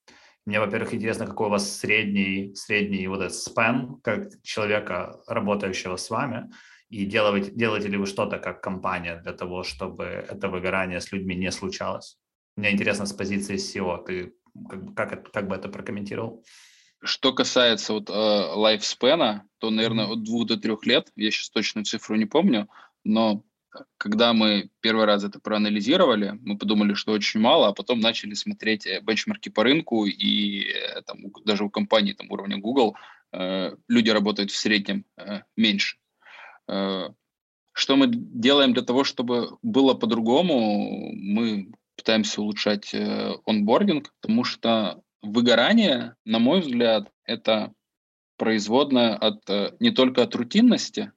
[0.46, 6.10] Мне, во-первых, интересно, какой у вас средний, средний вот этот спен, как человека, работающего с
[6.10, 6.50] вами,
[6.90, 11.36] и делаете, делаете ли вы что-то как компания для того, чтобы это выгорание с людьми
[11.36, 12.18] не случалось?
[12.56, 14.34] Мне интересно с позиции SEO, ты
[14.70, 16.46] как, как, как бы это прокомментировал?
[17.04, 21.86] Что касается вот э, лайфспена, то, наверное, от двух до трех лет, я сейчас точную
[21.86, 22.68] цифру не помню,
[23.04, 23.44] но
[23.98, 28.86] когда мы первый раз это проанализировали, мы подумали, что очень мало, а потом начали смотреть
[28.86, 32.96] э, бенчмарки по рынку, и э, там, даже у компаний там, уровня Google
[33.32, 35.98] э, люди работают в среднем э, меньше.
[36.68, 37.10] Э,
[37.74, 41.12] что мы делаем для того, чтобы было по-другому?
[41.14, 47.74] Мы пытаемся улучшать э, онбординг, потому что выгорание, на мой взгляд, это
[48.38, 51.12] производное от, э, не только от рутинности,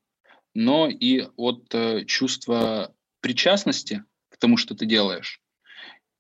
[0.54, 5.40] но и от э, чувства причастности к тому, что ты делаешь,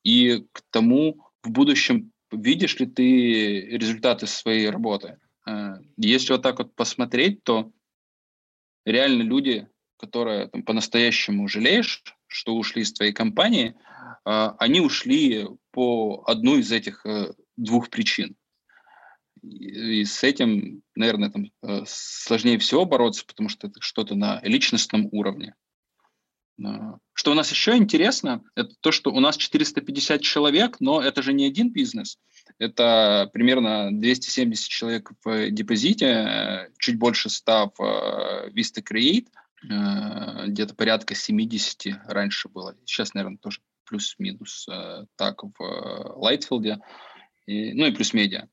[0.04, 5.18] и к тому, в будущем видишь ли ты результаты своей работы.
[5.46, 7.72] Э, если вот так вот посмотреть, то
[8.84, 9.66] реально люди,
[9.96, 13.74] которые там, по-настоящему жалеешь, что ушли из твоей компании,
[14.24, 17.04] они ушли по одну из этих
[17.60, 18.36] двух причин.
[19.42, 25.08] И с этим, наверное, там, э, сложнее всего бороться, потому что это что-то на личностном
[25.12, 25.54] уровне.
[27.14, 31.32] Что у нас еще интересно, это то, что у нас 450 человек, но это же
[31.32, 32.18] не один бизнес.
[32.58, 39.28] Это примерно 270 человек в депозите, чуть больше 100 в э, Vista Create,
[39.70, 42.76] э, где-то порядка 70 раньше было.
[42.84, 44.68] Сейчас, наверное, тоже плюс-минус
[45.16, 46.78] так в Lightfield е,
[47.46, 48.48] ну и плюс медиа.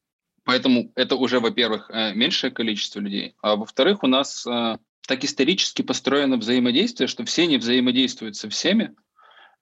[0.47, 5.81] Поэтому это уже, во-первых, э, меньшее количество людей, а во-вторых, у нас э, так исторически
[5.81, 8.95] построено взаимодействие, что все не взаимодействуют со всеми,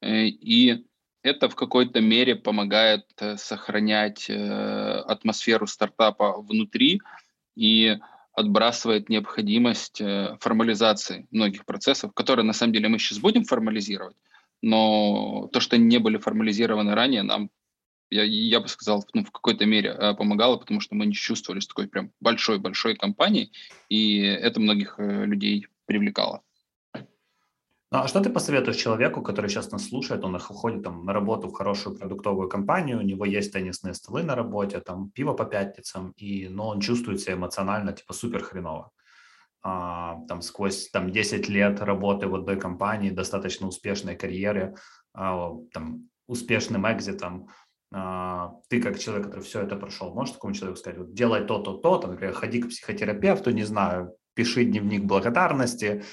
[0.02, 0.86] э, и
[1.24, 3.08] это в какой-то мере помогает
[3.38, 7.02] сохранять атмосферу стартапа внутри
[7.56, 7.98] и
[8.34, 10.04] отбрасывает необходимость
[10.40, 14.16] формализации многих процессов, которые на самом деле мы сейчас будем формализировать,
[14.62, 17.50] но то, что не были формализированы ранее, нам
[18.10, 21.68] я, я бы сказал, ну, в какой-то мере э, помогало, потому что мы не чувствовались
[21.68, 23.52] такой прям большой-большой компанией,
[23.90, 26.42] и это многих э, людей привлекало.
[27.92, 31.48] Ну, а что ты посоветуешь человеку, который сейчас нас слушает, он уходит там на работу
[31.48, 36.12] в хорошую продуктовую компанию, у него есть теннисные столы на работе, там пиво по пятницам,
[36.18, 38.92] и, но он чувствует себя эмоционально типа супер хреново.
[39.62, 44.76] А, там сквозь там 10 лет работы в одной компании, достаточно успешной карьеры,
[45.14, 47.50] а, там успешным экзитом,
[47.92, 52.08] ты как человек, который все это прошел, можешь такому человеку сказать, вот делай то-то, то-то,
[52.08, 56.04] например, ходи к психотерапевту, не знаю, пиши дневник благодарности,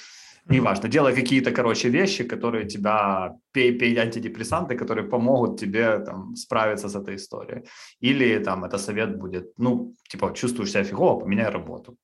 [0.47, 6.89] неважно, делай какие-то, короче, вещи, которые тебя, пей, пей антидепрессанты, которые помогут тебе там справиться
[6.89, 7.65] с этой историей.
[8.01, 11.97] Или там это совет будет, ну, типа, чувствуешь себя фигово, поменяй работу.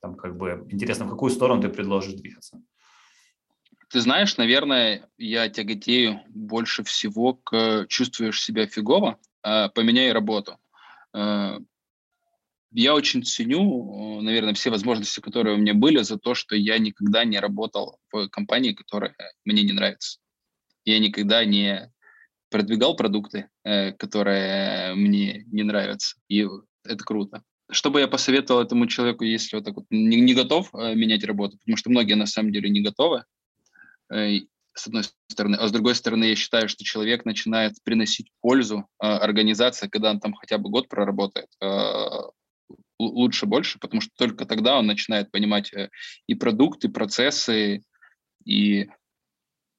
[0.00, 2.60] Там как бы интересно, в какую сторону ты предложишь двигаться.
[3.94, 10.58] Ты знаешь, наверное, я тяготею больше всего к чувствуешь себя фигово, э, поменяй работу.
[11.12, 11.60] Э,
[12.72, 17.24] я очень ценю, наверное, все возможности, которые у меня были, за то, что я никогда
[17.24, 20.18] не работал в компании, которая мне не нравится.
[20.84, 21.92] Я никогда не
[22.50, 26.16] продвигал продукты, э, которые мне не нравятся.
[26.26, 26.44] И
[26.84, 27.44] это круто.
[27.70, 31.58] Что бы я посоветовал этому человеку, если вот так вот не, не готов менять работу,
[31.58, 33.33] потому что многие на самом деле не готовы, Э,
[34.10, 35.56] с одной стороны.
[35.56, 40.20] А с другой стороны, я считаю, что человек начинает приносить пользу э, организации, когда он
[40.20, 42.08] там хотя бы год проработает, э,
[42.98, 45.90] лучше больше, потому что только тогда он начинает понимать э,
[46.26, 47.82] и продукты, и процессы,
[48.44, 48.88] и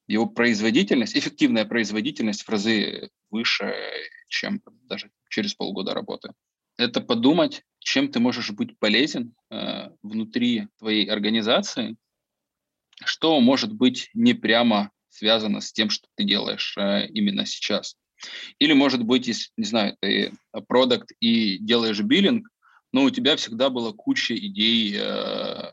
[0.08, 3.76] его производительность, эффективная производительность в разы выше,
[4.30, 6.32] чем даже через полгода работы.
[6.78, 11.96] Это подумать, чем ты можешь быть полезен э, внутри твоей организации,
[13.04, 17.96] что может быть не прямо связано с тем, что ты делаешь э, именно сейчас.
[18.60, 20.34] Или, может быть, если, не знаю, ты
[20.68, 22.48] продукт и делаешь биллинг,
[22.92, 25.72] но у тебя всегда была куча идей, э,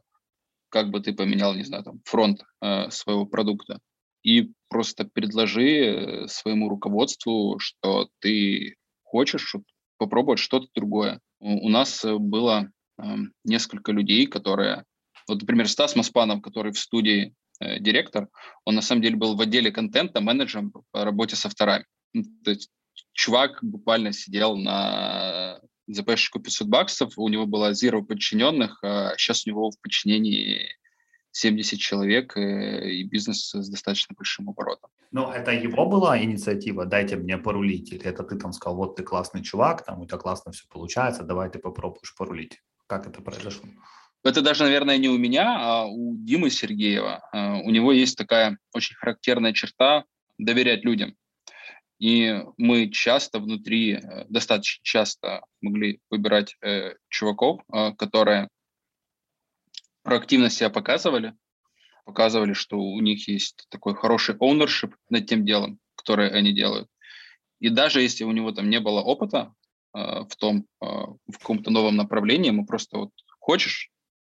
[0.69, 3.79] как бы ты поменял, не знаю, там, фронт э, своего продукта.
[4.23, 9.55] И просто предложи своему руководству, что ты хочешь
[9.99, 11.21] попробовать что-то другое.
[11.41, 13.05] У, нас было э,
[13.45, 14.85] несколько людей, которые
[15.33, 18.29] вот, например, Стас Маспанов, который в студии э, директор,
[18.65, 21.87] он на самом деле был в отделе контента менеджером по работе с авторами.
[22.13, 22.71] Ну, то есть
[23.13, 29.51] чувак буквально сидел на ЗПшечку 500 баксов, у него было zero подчиненных, а сейчас у
[29.51, 30.69] него в подчинении
[31.33, 34.91] 70 человек э, и бизнес с достаточно большим оборотом.
[35.11, 39.03] Ну, это его была инициатива, дайте мне порулить, или это ты там сказал, вот ты
[39.03, 42.61] классный чувак, там у тебя классно все получается, давай ты попробуешь порулить.
[42.87, 43.69] Как это произошло?
[44.25, 47.29] Это даже, наверное, не у меня, а у Димы Сергеева.
[47.33, 50.05] А, у него есть такая очень характерная черта
[50.39, 51.17] доверять людям.
[51.99, 58.49] И мы часто внутри, э, достаточно часто могли выбирать э, чуваков, э, которые
[60.03, 61.35] проактивно себя показывали,
[62.05, 66.89] показывали, что у них есть такой хороший ownership над тем делом, которое они делают.
[67.61, 69.55] И даже если у него там не было опыта
[69.95, 73.91] э, в том, э, в каком-то новом направлении, мы просто вот хочешь,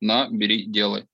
[0.05, 1.07] на, бери, делай.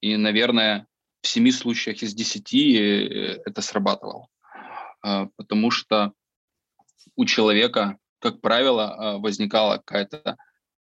[0.00, 0.86] И, наверное,
[1.24, 4.28] в семи случаях из десяти э, это срабатывало.
[5.02, 6.12] А, потому что
[7.16, 10.36] у человека, как правило, а, возникала какая-то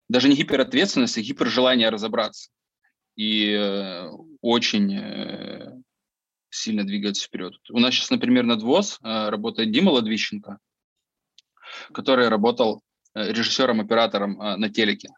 [0.08, 2.50] даже не гиперответственность, а гипержелание разобраться.
[3.16, 4.10] И э,
[4.42, 5.78] очень э,
[6.50, 7.54] сильно двигаться вперед.
[7.70, 10.58] У нас сейчас, например, над ВОЗ работает Дима Ладвищенко,
[11.92, 12.82] который работал
[13.14, 15.10] режиссером-оператором на телеке.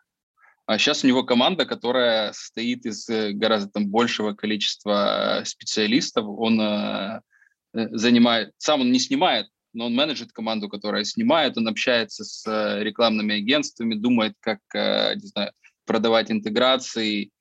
[0.72, 6.26] А сейчас у него команда, которая состоит из э, гораздо там большего количества специалистов.
[6.26, 7.22] Он э,
[7.74, 12.48] э, занимает, сам он не снимает, но он менеджет команду, которая снимает, он общается с
[12.48, 15.52] э, рекламными агентствами, думает, как, э, не знаю,
[15.86, 17.32] продавать интеграции,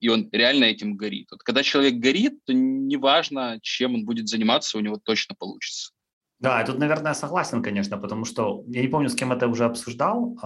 [0.00, 1.28] и он реально этим горит.
[1.32, 5.92] Вот когда человек горит, то неважно, чем он будет заниматься, у него точно получится.
[6.38, 10.38] Да, тут, наверное, согласен, конечно, потому что я не помню, с кем это уже обсуждал.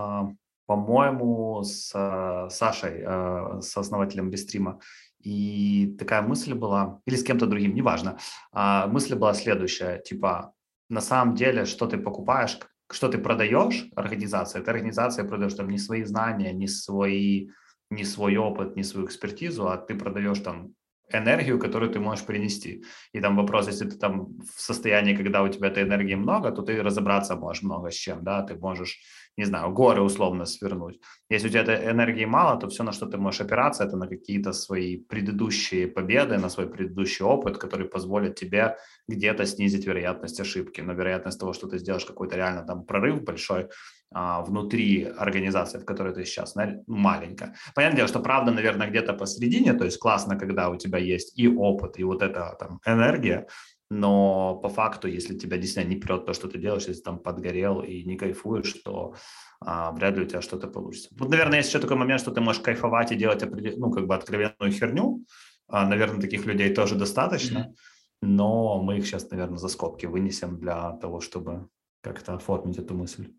[0.66, 4.80] По-моему, с э, Сашей, э, с основателем Бестрима.
[5.20, 8.18] И такая мысль была, или с кем-то другим, неважно.
[8.52, 10.52] А мысль была следующая, типа,
[10.88, 12.58] на самом деле, что ты покупаешь,
[12.90, 17.48] что ты продаешь организации, это организация продаешь там не свои знания, не свои,
[17.90, 20.74] не свой опыт, не свою экспертизу, а ты продаешь там
[21.12, 22.84] энергию, которую ты можешь принести.
[23.12, 26.62] И там вопрос, если ты там в состоянии, когда у тебя этой энергии много, то
[26.62, 29.00] ты разобраться можешь много с чем, да, ты можешь
[29.36, 31.00] не знаю, горы условно свернуть.
[31.28, 34.06] Если у тебя этой энергии мало, то все, на что ты можешь опираться, это на
[34.06, 38.76] какие-то свои предыдущие победы, на свой предыдущий опыт, который позволит тебе
[39.08, 40.80] где-то снизить вероятность ошибки.
[40.80, 43.68] Но вероятность того, что ты сделаешь какой-то реально там прорыв большой
[44.12, 46.54] внутри организации, в которой ты сейчас,
[46.86, 47.56] маленькая.
[47.74, 51.48] Понятное дело, что правда, наверное, где-то посередине, то есть классно, когда у тебя есть и
[51.48, 53.48] опыт, и вот эта там энергия,
[53.90, 57.80] но по факту, если тебя действительно не прет то, что ты делаешь, если там подгорел
[57.80, 59.14] и не кайфуешь, то
[59.60, 61.10] а, вряд ли у тебя что-то получится.
[61.12, 63.44] Вот, наверное, есть еще такой момент, что ты можешь кайфовать и делать
[63.76, 65.24] ну, как бы откровенную херню.
[65.68, 67.74] А, наверное, таких людей тоже достаточно, mm-hmm.
[68.22, 71.68] но мы их сейчас, наверное, за скобки вынесем для того, чтобы
[72.00, 73.32] как-то оформить эту мысль.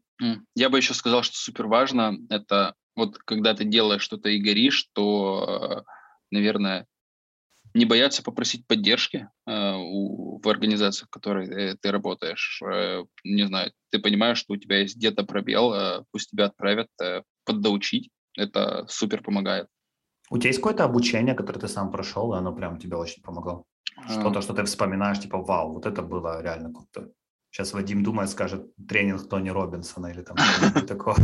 [0.56, 4.88] Я бы еще сказал, что супер важно, это вот когда ты делаешь что-то и горишь,
[4.94, 5.84] то,
[6.32, 6.88] наверное,
[7.76, 12.62] не бояться попросить поддержки э, у, в организациях, в которой э, ты работаешь.
[12.66, 16.88] Э, не знаю, ты понимаешь, что у тебя есть где-то пробел, э, пусть тебя отправят
[17.02, 18.10] э, поддоучить.
[18.38, 19.68] Это супер помогает.
[20.30, 23.66] У тебя есть какое-то обучение, которое ты сам прошел, и оно прям тебе очень помогло?
[24.10, 27.12] Что-то, что ты вспоминаешь, типа, вау, вот это было реально круто.
[27.56, 31.16] Сейчас Вадим думает, скажет тренинг Тони Робинсона или там что-нибудь такое.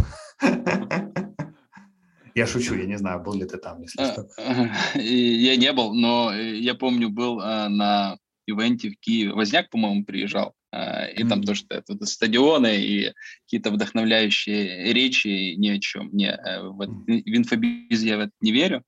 [2.34, 4.30] Я шучу, я не знаю, был ли ты там, если что.
[4.96, 8.18] Я не был, но э, я помню, был э, на
[8.48, 9.34] ивенте в Киеве.
[9.34, 10.54] Возняк, по-моему, приезжал.
[10.72, 13.12] э, и там то, что это стадионы и
[13.44, 16.12] какие-то вдохновляющие речи ни о чем.
[16.14, 18.84] Не, в, в инфобиз я в это не верю.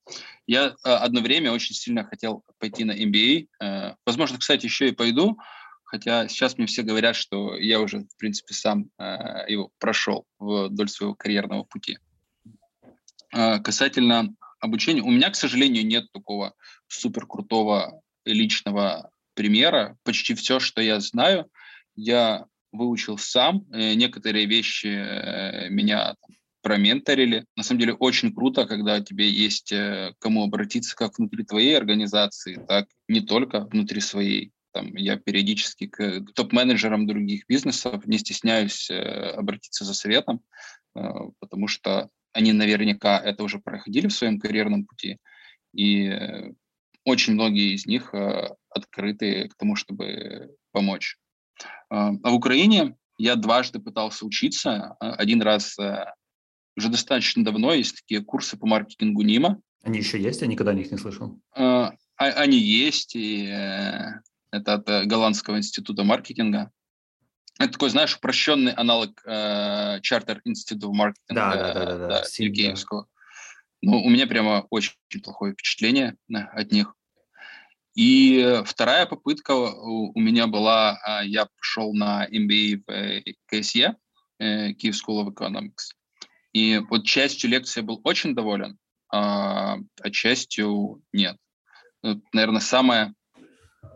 [0.48, 3.96] Я одно время очень сильно хотел пойти на MBA.
[4.06, 5.38] Возможно, кстати, еще и пойду,
[5.94, 8.90] хотя сейчас мне все говорят, что я уже, в принципе, сам
[9.48, 12.00] его прошел вдоль своего карьерного пути.
[13.30, 16.56] Касательно обучения, у меня, к сожалению, нет такого
[16.88, 19.96] супер крутого личного примера.
[20.04, 21.48] Почти все, что я знаю,
[21.96, 23.66] я выучил сам.
[23.72, 26.16] Э, некоторые вещи э, меня
[26.62, 27.46] променторили.
[27.56, 32.56] На самом деле очень круто, когда тебе есть э, кому обратиться как внутри твоей организации,
[32.68, 34.52] так не только внутри своей.
[34.74, 40.42] Там, я периодически к топ-менеджерам других бизнесов не стесняюсь обратиться за советом,
[40.94, 45.20] потому что они наверняка это уже проходили в своем карьерном пути,
[45.74, 46.12] и
[47.06, 51.18] очень многие из них э, открыты к тому, чтобы помочь.
[51.90, 54.96] А, а в Украине я дважды пытался учиться.
[55.00, 56.06] А, один раз э,
[56.78, 59.62] уже достаточно давно есть такие курсы по маркетингу НИМа.
[59.84, 60.42] Они еще есть?
[60.42, 61.40] Я никогда о них не слышал.
[62.16, 64.22] Они есть, и э,
[64.54, 66.72] это от Голландского института маркетинга.
[67.60, 72.24] Это такой, знаешь, упрощенный аналог Чартер института маркетинга да, да, да, да, да, да.
[72.24, 73.08] Сергеевского.
[73.82, 74.94] Ну, у меня прямо очень
[75.24, 76.96] плохое впечатление от них.
[77.96, 83.96] И вторая попытка у меня была, я пошел на MBA в КСЕ,
[84.40, 85.94] э, Kyiv School of Economics.
[86.54, 88.78] И вот частью лекции я был очень доволен,
[89.12, 91.38] а, а частью нет.
[92.32, 93.14] Наверное, самая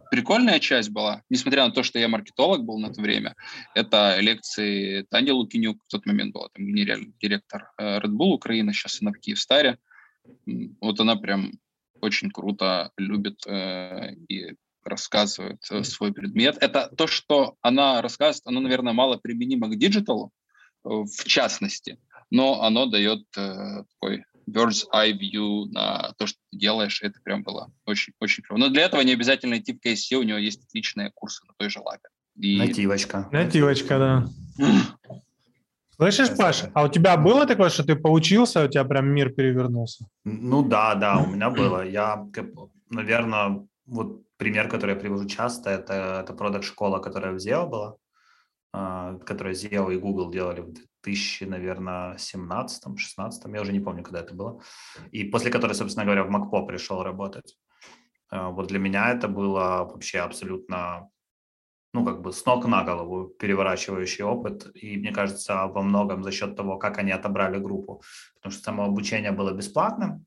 [0.09, 3.35] прикольная часть была, несмотря на то, что я маркетолог был на то время,
[3.75, 8.73] это лекции Тани Лукинюк, в тот момент была там генеральный директор э, Red Bull Украины,
[8.73, 9.77] сейчас она в Киевстаре.
[10.81, 11.53] Вот она прям
[12.01, 16.57] очень круто любит э, и рассказывает э, свой предмет.
[16.59, 20.31] Это то, что она рассказывает, оно, наверное, мало применимо к digital у,
[20.83, 21.99] э, в частности,
[22.29, 27.43] но оно дает э, такой bird's eye view на то, что ты делаешь, это прям
[27.43, 28.59] было очень, очень круто.
[28.59, 31.69] Но для этого не обязательно идти в КСС, у него есть отличные курсы на той
[31.69, 32.09] же Лабе.
[32.35, 32.57] И...
[32.57, 33.27] Нативочка.
[33.31, 34.29] Нативочка, да.
[35.95, 40.05] Слышишь, Паша, а у тебя было такое, что ты поучился, у тебя прям мир перевернулся?
[40.25, 41.83] Ну да, да, у меня было.
[41.83, 42.23] Я,
[42.91, 47.95] наверное, вот пример, который я привожу часто, это, это продакт-школа, которая в SEO была,
[48.73, 50.73] а, которая SEO и Google делали в
[51.07, 54.61] 2000, наверное, 17-16, я уже не помню, когда это было,
[55.11, 57.57] и после которой, собственно говоря, в МакПо пришел работать.
[58.29, 61.09] А, вот для меня это было вообще абсолютно
[61.93, 64.67] ну, как бы с ног на голову переворачивающий опыт.
[64.75, 68.03] И мне кажется, во многом за счет того, как они отобрали группу.
[68.35, 70.25] Потому что само обучение было бесплатным,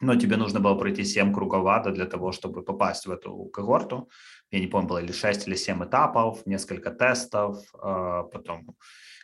[0.00, 4.08] но тебе нужно было пройти 7 кругов ада для того, чтобы попасть в эту когорту.
[4.50, 8.76] Я не помню, было или 6 или 7 этапов, несколько тестов, а, потом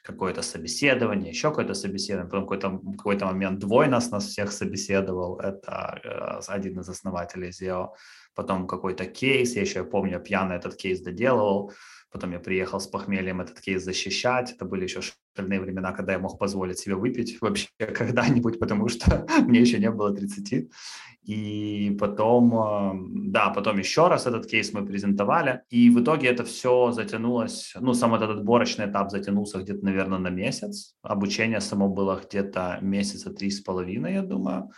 [0.02, 6.00] какое-то собеседование, еще какое-то собеседование, потом какой-то какой момент двой нас, нас всех собеседовал, это
[6.04, 7.90] э, один из основателей SEO
[8.34, 11.72] потом какой-то кейс, я еще помню, пьяный этот кейс доделывал,
[12.12, 15.00] потом я приехал с похмельем этот кейс защищать, это были еще
[15.36, 19.90] шальные времена, когда я мог позволить себе выпить вообще когда-нибудь, потому что мне еще не
[19.90, 20.70] было 30,
[21.24, 26.44] и потом, э, да, потом еще раз этот кейс мы презентовали, и в итоге это
[26.44, 32.20] все затянулось, ну, сам этот отборочный этап затянулся где-то, наверное, на месяц, обучение само было
[32.22, 34.70] где-то месяца три с половиной, я думаю,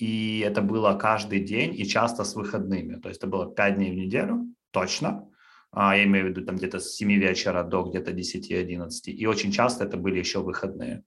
[0.00, 2.96] и это было каждый день и часто с выходными.
[2.96, 5.29] То есть это было 5 дней в неделю, точно.
[5.72, 9.10] А, я имею в виду там где-то с 7 вечера до где-то 10-11.
[9.10, 11.04] И очень часто это были еще выходные.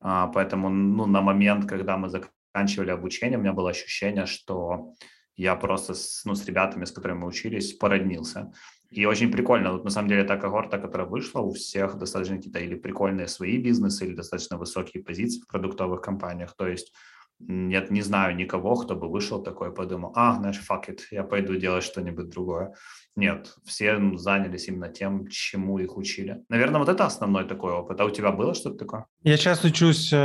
[0.00, 4.92] А, поэтому ну, на момент, когда мы заканчивали обучение, у меня было ощущение, что
[5.36, 8.52] я просто с, ну, с ребятами, с которыми мы учились, породнился.
[8.90, 9.72] И очень прикольно.
[9.72, 13.58] Вот на самом деле та когорта, которая вышла, у всех достаточно какие-то или прикольные свои
[13.58, 16.54] бизнесы, или достаточно высокие позиции в продуктовых компаниях.
[16.56, 16.92] То есть
[17.40, 21.56] нет, не знаю никого, кто бы вышел такой подумал, а, знаешь, fuck it, я пойду
[21.56, 22.74] делать что-нибудь другое.
[23.16, 26.42] Нет, все занялись именно тем, чему их учили.
[26.48, 28.00] Наверное, вот это основной такой опыт.
[28.00, 29.06] А у тебя было что-то такое?
[29.22, 30.16] Я сейчас учусь э,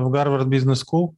[0.00, 1.14] в Гарвард Бизнес School.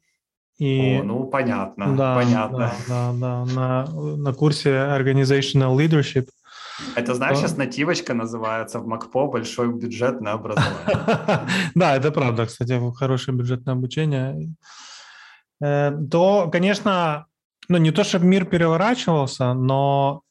[0.59, 0.99] И...
[0.99, 2.73] О, ну, понятно, да, понятно.
[2.89, 6.29] Да, да, да, на, на курсе Organizational Leadership.
[6.97, 11.49] Это, знаешь, сейчас нативочка называется в МакПо «Большое бюджетное образование».
[11.75, 14.55] Да, это правда, кстати, хорошее бюджетное обучение.
[15.61, 17.27] Э, то, конечно,
[17.69, 20.23] ну не то, чтобы мир переворачивался, но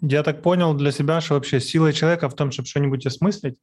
[0.00, 3.56] я так понял для себя, что вообще сила человека в том, чтобы что-нибудь осмыслить.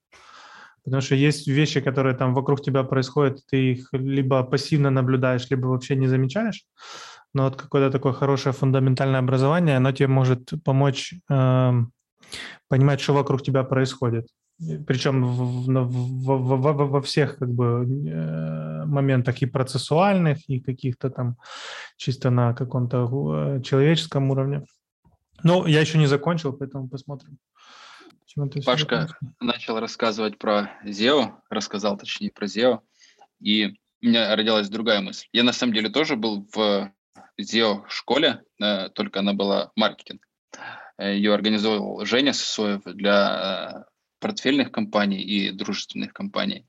[0.84, 5.68] Потому что есть вещи, которые там вокруг тебя происходят, ты их либо пассивно наблюдаешь, либо
[5.68, 6.66] вообще не замечаешь.
[7.34, 11.72] Но вот какое-то такое хорошее фундаментальное образование, оно тебе может помочь э,
[12.68, 14.28] понимать, что вокруг тебя происходит.
[14.88, 21.10] Причем в, в, в, в, во всех как бы э, моментах и процессуальных, и каких-то
[21.10, 21.38] там
[21.98, 24.64] чисто на каком-то человеческом уровне.
[25.44, 27.38] Ну, я еще не закончил, поэтому посмотрим.
[28.66, 32.80] Пашка начал рассказывать про SEO, рассказал точнее про SEO,
[33.40, 35.28] и у меня родилась другая мысль.
[35.34, 36.92] Я на самом деле тоже был в
[37.40, 40.28] SEO школе, э, только она была маркетинг.
[40.98, 43.93] Э, Ее организовал Женя Сосоев для э,
[44.24, 46.66] портфельных компаний и дружественных компаний.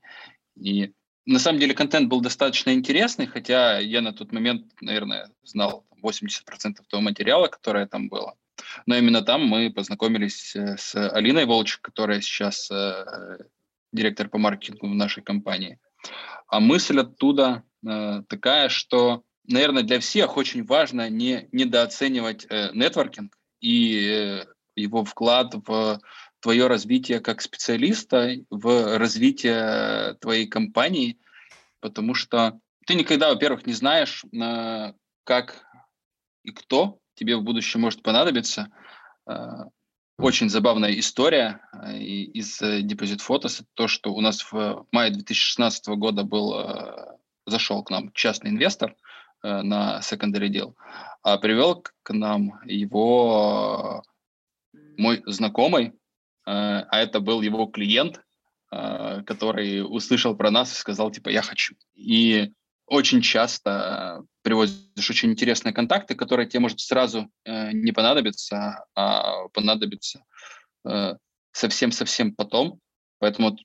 [0.55, 0.91] И
[1.25, 6.75] на самом деле контент был достаточно интересный, хотя я на тот момент, наверное, знал 80%
[6.89, 8.35] того материала, которое там было.
[8.85, 12.69] Но именно там мы познакомились с Алиной Волчек, которая сейчас
[13.93, 15.79] директор по маркетингу в нашей компании.
[16.47, 17.63] А мысль оттуда
[18.27, 24.45] такая, что наверное, для всех очень важно не недооценивать э, нетворкинг и э,
[24.75, 25.99] его вклад в
[26.45, 31.17] твое развитие как специалиста, в развитие твоей компании,
[31.79, 34.93] потому что ты никогда, во-первых, не знаешь, э,
[35.23, 35.65] как
[36.43, 38.67] и кто тебе в будущем может понадобиться.
[39.27, 39.63] Э,
[40.19, 46.23] очень забавная история э, из Deposit Photos, то, что у нас в мае 2016 года
[46.23, 46.53] был,
[47.47, 48.95] зашел к нам частный инвестор,
[49.41, 50.75] на secondary deal,
[51.23, 54.03] а привел к нам его
[54.97, 55.93] мой знакомый,
[56.45, 58.21] а это был его клиент,
[58.71, 61.75] э, который услышал про нас и сказал, типа, я хочу.
[61.95, 62.51] И
[62.87, 70.23] очень часто привозишь очень интересные контакты, которые тебе, может, сразу не понадобятся, а понадобятся
[71.51, 72.79] совсем-совсем потом.
[73.17, 73.57] Поэтому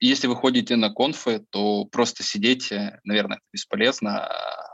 [0.00, 2.72] если вы ходите на конфы, то просто сидеть,
[3.04, 4.26] наверное, бесполезно,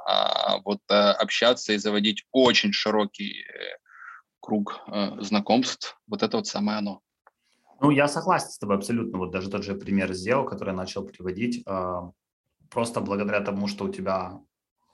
[0.06, 3.78] а вот э, общаться и заводить очень широкий э,
[4.38, 7.00] круг э, знакомств, вот это вот самое оно.
[7.80, 9.18] Ну, я согласен с тобой абсолютно.
[9.18, 11.64] Вот даже тот же пример SEO, который я начал приводить,
[12.70, 14.40] просто благодаря тому, что у тебя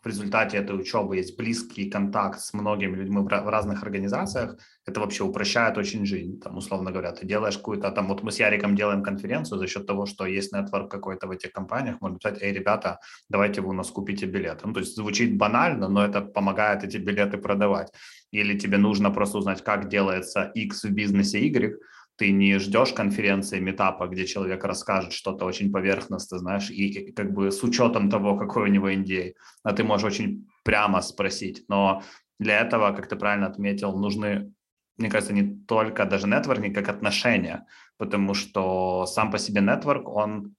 [0.02, 5.22] в результате этой учебы есть близкий контакт с многими людьми в разных организациях, это вообще
[5.22, 6.40] упрощает очень жизнь.
[6.40, 9.86] Там, условно говоря, ты делаешь какую-то, там, вот мы с Яриком делаем конференцию за счет
[9.86, 13.74] того, что есть нетворк какой-то в этих компаниях, можно сказать, эй, ребята, давайте вы у
[13.74, 14.66] нас купите билеты.
[14.66, 17.92] Ну, то есть звучит банально, но это помогает эти билеты продавать.
[18.32, 21.78] Или тебе нужно просто узнать, как делается X в бизнесе Y,
[22.22, 27.50] ты не ждешь конференции, метапа, где человек расскажет что-то очень поверхностно, знаешь, и, как бы
[27.50, 29.32] с учетом того, какой у него NDA,
[29.64, 31.64] а ты можешь очень прямо спросить.
[31.68, 32.04] Но
[32.38, 34.52] для этого, как ты правильно отметил, нужны,
[34.98, 37.66] мне кажется, не только даже нетворкинг, как отношения,
[37.98, 40.54] потому что сам по себе нетворк, он,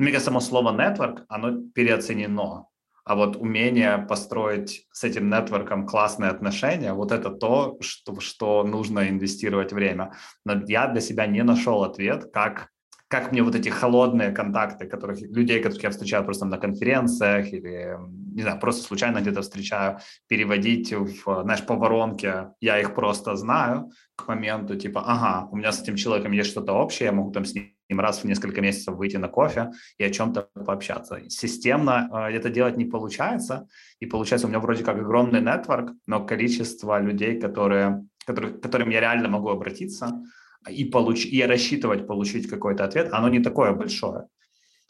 [0.00, 2.66] мне кажется, само слово нетворк, оно переоценено
[3.04, 9.08] а вот умение построить с этим нетворком классные отношения, вот это то, что, что нужно
[9.08, 10.14] инвестировать время.
[10.44, 12.70] Но я для себя не нашел ответ, как
[13.08, 17.96] как мне вот эти холодные контакты, которых, людей, которых я встречаю просто на конференциях или,
[18.34, 23.92] не знаю, просто случайно где-то встречаю, переводить в, знаешь, по воронке, я их просто знаю
[24.16, 27.44] к моменту, типа, ага, у меня с этим человеком есть что-то общее, я могу там
[27.44, 31.20] с ним раз в несколько месяцев выйти на кофе и о чем-то пообщаться.
[31.28, 33.68] Системно э, это делать не получается,
[34.00, 39.00] и получается у меня вроде как огромный нетворк, но количество людей, которые, которые, которым я
[39.00, 40.22] реально могу обратиться,
[40.68, 41.26] и, получ...
[41.26, 44.28] и рассчитывать получить какой-то ответ, оно не такое большое.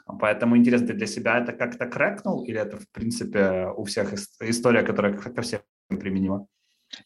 [0.07, 4.83] Поэтому интересно, ты для себя это как-то крэкнул, или это, в принципе, у всех история,
[4.83, 6.47] которая ко всем применима?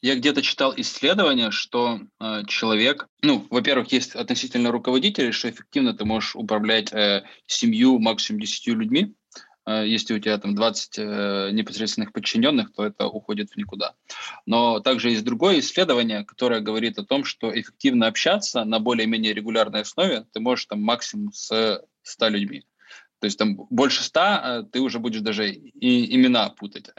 [0.02, 6.04] Я где-то читал исследование, что э, человек, ну, во-первых, есть относительно руководителей, что эффективно ты
[6.04, 9.14] можешь управлять э, семью, максимум десятью людьми,
[9.68, 13.94] Э, если у тебя там 20 э, непосредственных подчиненных, то это уходит в никуда.
[14.46, 19.82] Но также есть другое исследование, которое говорит о том, что эффективно общаться на более-менее регулярной
[19.82, 22.64] основе ты можешь там максимум с 100 людьми.
[23.20, 26.90] То есть там больше 100 э, ты уже будешь даже и имена путать.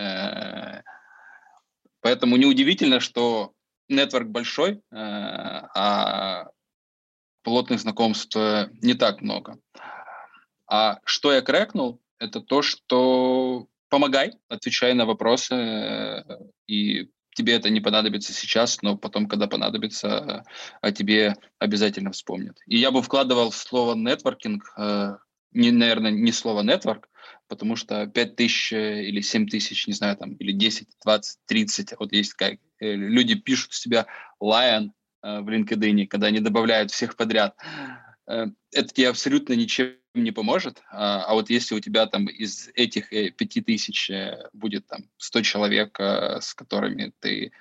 [2.09, 3.53] Поэтому неудивительно, что
[3.87, 6.47] нетворк большой, а
[7.43, 8.35] плотных знакомств
[8.81, 9.59] не так много.
[10.67, 12.01] А что я крэкнул?
[12.19, 16.23] это то, что помогай, отвечай на вопросы, э,
[16.67, 20.43] и тебе это не понадобится сейчас, но потом, когда понадобится,
[20.81, 22.57] о тебе обязательно вспомнят.
[22.67, 25.17] И я бы вкладывал слово нетворкинг, э,
[25.51, 27.09] не, наверное, не слово нетворк,
[27.47, 31.93] потому что 5 тысяч э, или 7 тысяч, не знаю, там, или 10, 20, 30,
[31.99, 34.07] вот есть как люди пишут с себя
[34.41, 34.91] Lion
[35.21, 37.57] в LinkedIn, когда они добавляют всех подряд.
[38.25, 38.53] Это
[38.93, 40.81] тебе абсолютно ничем не поможет.
[40.91, 45.05] А, а вот если у тебя там из этих э, пяти тысяч э, будет там
[45.17, 47.51] 100 человек, э, с которыми ты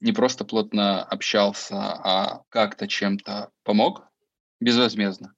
[0.00, 4.08] не просто плотно общался, а как-то чем-то помог,
[4.60, 5.35] безвозмездно, э,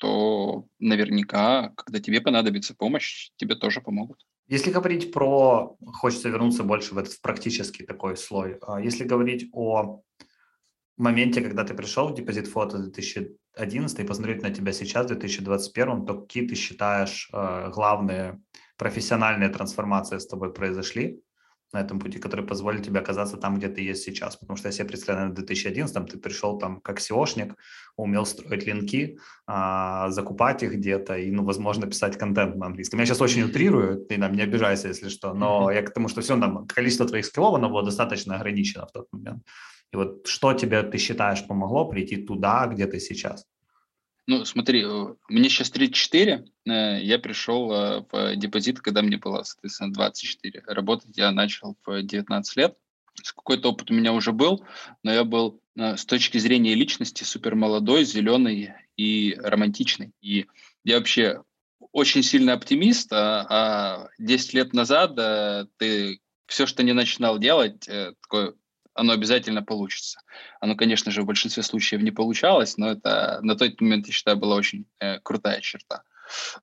[0.00, 4.26] то наверняка, когда тебе понадобится помощь, тебе тоже помогут.
[4.48, 8.58] Если говорить про, хочется вернуться больше в этот практический такой слой.
[8.62, 10.02] А если говорить о
[10.96, 16.06] моменте, когда ты пришел в депозит фото 2011 и посмотреть на тебя сейчас, в 2021,
[16.06, 18.40] то какие ты считаешь э, главные
[18.76, 21.20] профессиональные трансформации с тобой произошли?
[21.72, 24.36] На этом пути, который позволит тебе оказаться там, где ты есть сейчас.
[24.36, 27.54] Потому что я себе представляю, в 2011 ты пришел там как SEOшник,
[27.96, 33.00] умел строить линки, а, закупать их где-то и, ну, возможно, писать контент на английском.
[33.00, 36.20] Я сейчас очень утрирую, ты нам не обижайся, если что, но я к тому, что
[36.20, 39.42] все, там, количество твоих скиллов, оно было достаточно ограничено в тот момент.
[39.92, 43.46] И вот что тебе, ты считаешь, помогло прийти туда, где ты сейчас?
[44.26, 49.42] Ну, смотри, э, мне сейчас 34, э, я пришел э, в депозит, когда мне было,
[49.42, 50.62] соответственно, 24.
[50.66, 52.76] Работать я начал в 19 лет.
[53.34, 54.64] Какой-то опыт у меня уже был,
[55.02, 60.12] но я был с точки зрения личности супер молодой, зеленый и романтичный.
[60.22, 60.46] И
[60.84, 61.42] я вообще
[61.92, 65.14] очень сильный оптимист, а 10 лет назад
[65.76, 67.86] ты все, что не начинал делать,
[68.22, 68.54] такой
[68.94, 70.20] оно обязательно получится.
[70.60, 74.36] Оно, конечно же, в большинстве случаев не получалось, но это на тот момент, я считаю,
[74.36, 76.02] была очень э, крутая черта.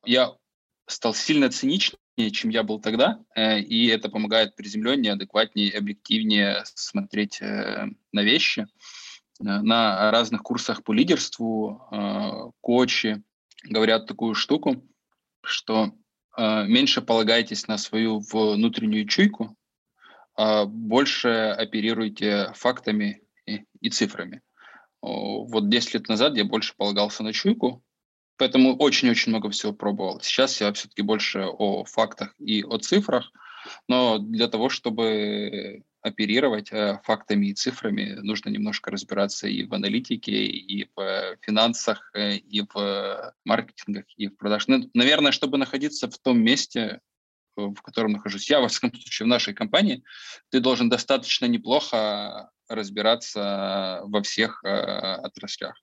[0.05, 0.33] Я
[0.87, 7.41] стал сильно циничнее, чем я был тогда, э, и это помогает приземленнее, адекватнее, объективнее смотреть
[7.41, 8.67] э, на вещи.
[9.39, 13.23] Э, на разных курсах по лидерству э, коучи
[13.63, 14.83] говорят такую штуку,
[15.41, 15.91] что
[16.37, 19.55] э, меньше полагайтесь на свою внутреннюю чуйку,
[20.65, 24.41] больше оперируйте фактами и, и цифрами.
[25.01, 27.83] Вот 10 лет назад я больше полагался на чуйку,
[28.37, 30.21] поэтому очень-очень много всего пробовал.
[30.21, 33.31] Сейчас я все-таки больше о фактах и о цифрах,
[33.87, 40.31] но для того, чтобы оперировать э, фактами и цифрами, нужно немножко разбираться и в аналитике,
[40.31, 44.69] и в финансах, э, и в маркетингах, и в продажах.
[44.69, 47.01] Ну, наверное, чтобы находиться в том месте,
[47.67, 50.03] в котором нахожусь я, во всяком случае, в нашей компании,
[50.49, 55.75] ты должен достаточно неплохо разбираться во всех э, отраслях.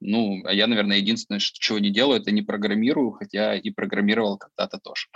[0.00, 4.36] Ну, а я, наверное, единственное, что, чего не делаю, это не программирую, хотя и программировал
[4.36, 5.06] когда-то тоже.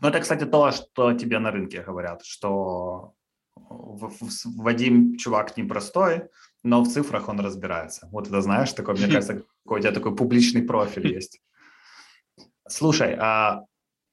[0.00, 3.14] Ну, это, кстати, то, что тебе на рынке говорят, что
[3.56, 6.28] Вадим чувак непростой,
[6.62, 8.08] но в цифрах он разбирается.
[8.10, 11.40] Вот это знаешь, такой, мне кажется, какой у тебя такой публичный профиль есть.
[12.68, 13.64] Слушай, а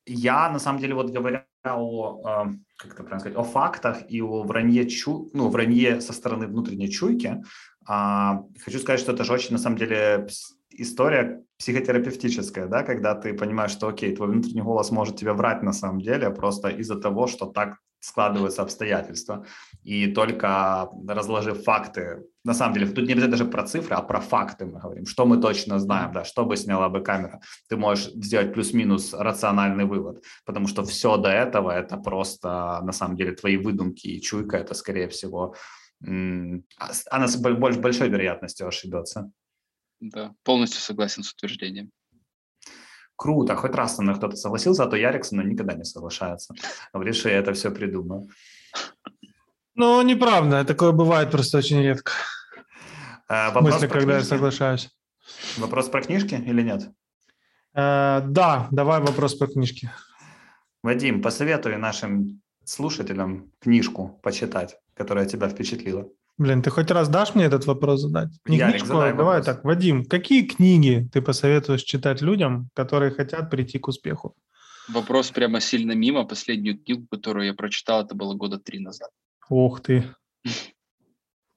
[0.07, 2.45] я, на самом деле, вот говоря о, а,
[2.77, 6.89] как это правильно сказать, о фактах и о вранье, чу, ну, вранье со стороны внутренней
[6.89, 7.43] чуйки,
[7.85, 10.27] а, хочу сказать, что это же очень, на самом деле,
[10.71, 15.73] история психотерапевтическая, да, когда ты понимаешь, что, окей, твой внутренний голос может тебе врать на
[15.73, 19.45] самом деле просто из-за того, что так складываются обстоятельства.
[19.83, 24.21] И только разложив факты, на самом деле, тут не обязательно даже про цифры, а про
[24.21, 27.41] факты мы говорим, что мы точно знаем, да, что бы сняла бы камера.
[27.69, 33.17] Ты можешь сделать плюс-минус рациональный вывод, потому что все до этого это просто, на самом
[33.17, 35.55] деле, твои выдумки и чуйка, это, скорее всего,
[35.99, 39.31] она с большой вероятностью ошибется.
[39.99, 41.91] Да, полностью согласен с утверждением.
[43.17, 46.53] Круто, хоть раз со мной кто-то согласился, а то Ярик со мной никогда не соглашается.
[46.93, 48.29] Говорит, что я это все придумал.
[49.73, 52.11] Ну, неправда, такое бывает просто очень редко.
[53.27, 54.23] А, В смысле, когда книжки?
[54.23, 54.89] я соглашаюсь.
[55.57, 56.89] Вопрос про книжки или нет?
[57.73, 59.91] А, да, давай вопрос про книжки.
[60.83, 66.07] Вадим, посоветуй нашим слушателям книжку почитать, которая тебя впечатлила.
[66.37, 68.29] Блин, ты хоть раз дашь мне этот вопрос задать?
[68.45, 69.63] Не Ярик, книжку, а давай так.
[69.63, 74.35] Вадим, какие книги ты посоветуешь читать людям, которые хотят прийти к успеху?
[74.87, 76.25] Вопрос прямо сильно мимо.
[76.25, 79.09] Последнюю книгу, которую я прочитал, это было года три назад.
[79.49, 80.03] Ух ты.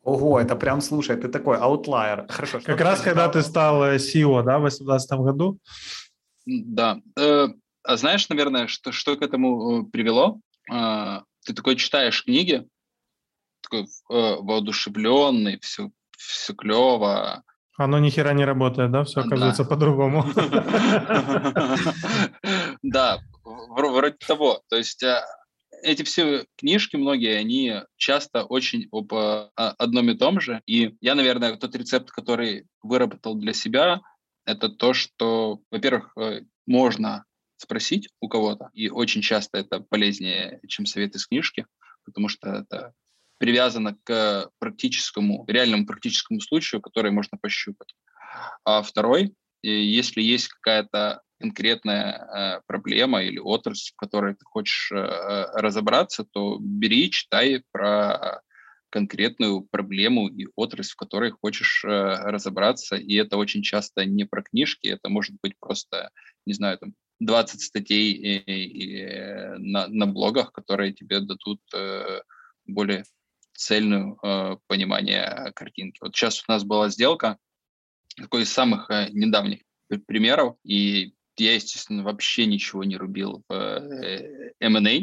[0.03, 2.27] Ого, это прям, слушай, ты такой аутлайер.
[2.29, 2.61] Хорошо.
[2.65, 5.59] Как раз когда ты стал CEO, да, в 2018 году?
[6.47, 6.99] Да.
[7.19, 7.49] Э,
[7.83, 10.41] а знаешь, наверное, что, что к этому э, привело?
[10.73, 12.67] Э, ты такой читаешь книги,
[13.63, 13.87] такой э,
[14.41, 17.43] воодушевленный, все, все клево.
[17.77, 19.05] Оно ни хера не работает, да?
[19.05, 19.69] Все оказывается да.
[19.69, 20.25] по-другому.
[22.83, 24.63] Да, вроде того.
[24.69, 25.23] То есть э,
[25.83, 30.61] эти все книжки, многие, они часто очень об а, одном и том же.
[30.67, 34.01] И я, наверное, тот рецепт, который выработал для себя,
[34.45, 37.25] это то, что, во-первых, э, можно
[37.57, 41.67] спросить у кого-то, и очень часто это полезнее, чем совет из книжки,
[42.05, 42.95] потому что это
[43.41, 47.95] привязано к практическому, реальному практическому случаю, который можно пощупать.
[48.65, 54.97] А второй, если есть какая-то конкретная э, проблема или отрасль, в которой ты хочешь э,
[55.55, 58.43] разобраться, то бери, читай про
[58.91, 62.97] конкретную проблему и отрасль, в которой хочешь э, разобраться.
[62.97, 66.11] И это очень часто не про книжки, это может быть просто,
[66.45, 69.05] не знаю, там 20 статей и, и,
[69.57, 72.21] на, на блогах, которые тебе дадут э,
[72.67, 73.05] более
[73.61, 75.99] цельную э, понимание картинки.
[76.01, 77.37] Вот сейчас у нас была сделка,
[78.17, 79.61] такой из самых э, недавних
[80.07, 85.01] примеров, и я, естественно, вообще ничего не рубил в э, M&A,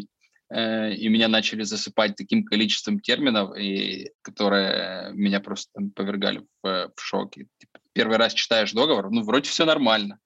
[0.56, 6.92] э, и меня начали засыпать таким количеством терминов, и, которые меня просто там, повергали в,
[6.96, 7.38] в шок.
[7.38, 10.20] И, типа, первый раз читаешь договор, ну, вроде все нормально.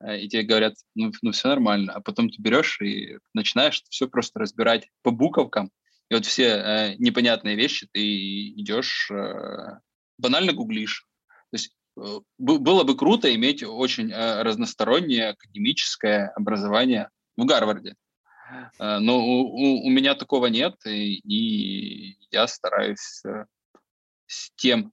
[0.00, 1.94] Э, и тебе говорят, ну, ну, все нормально.
[1.94, 5.70] А потом ты берешь и начинаешь все просто разбирать по буковкам.
[6.14, 9.78] Вот все э, непонятные вещи ты идешь, э,
[10.18, 11.06] банально гуглишь.
[11.50, 17.94] То есть э, было бы круто иметь очень э, разностороннее академическое образование в Гарварде.
[18.78, 23.46] Э, но у, у меня такого нет, и, и я стараюсь э,
[24.26, 24.92] с тем,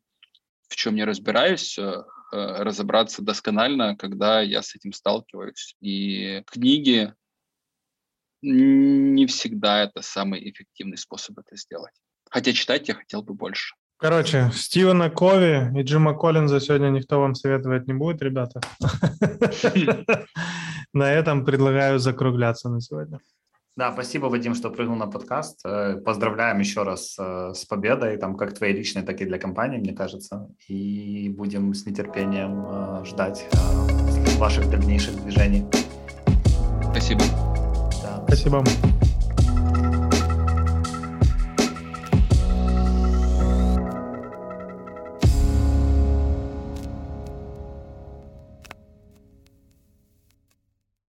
[0.70, 2.04] в чем я разбираюсь, э,
[2.34, 5.76] Э, разобраться досконально, когда я с этим сталкиваюсь.
[5.82, 7.14] И книги
[8.42, 11.94] не всегда это самый эффективный способ это сделать.
[12.30, 13.76] Хотя читать я хотел бы больше.
[13.98, 18.60] Короче, Стивена Кови и Джима Коллинза сегодня никто вам советовать не будет, ребята.
[20.94, 23.20] На этом предлагаю закругляться на сегодня.
[23.78, 25.62] Да, спасибо, Вадим, что прыгнул на подкаст.
[25.66, 29.78] Э, поздравляем еще раз э, с победой, там как твоей личной, так и для компании,
[29.78, 30.50] мне кажется.
[30.68, 33.48] И будем с нетерпением э, ждать
[34.38, 35.66] ваших дальнейших движений.
[36.92, 37.51] Спасибо.
[38.32, 38.91] Спасибо.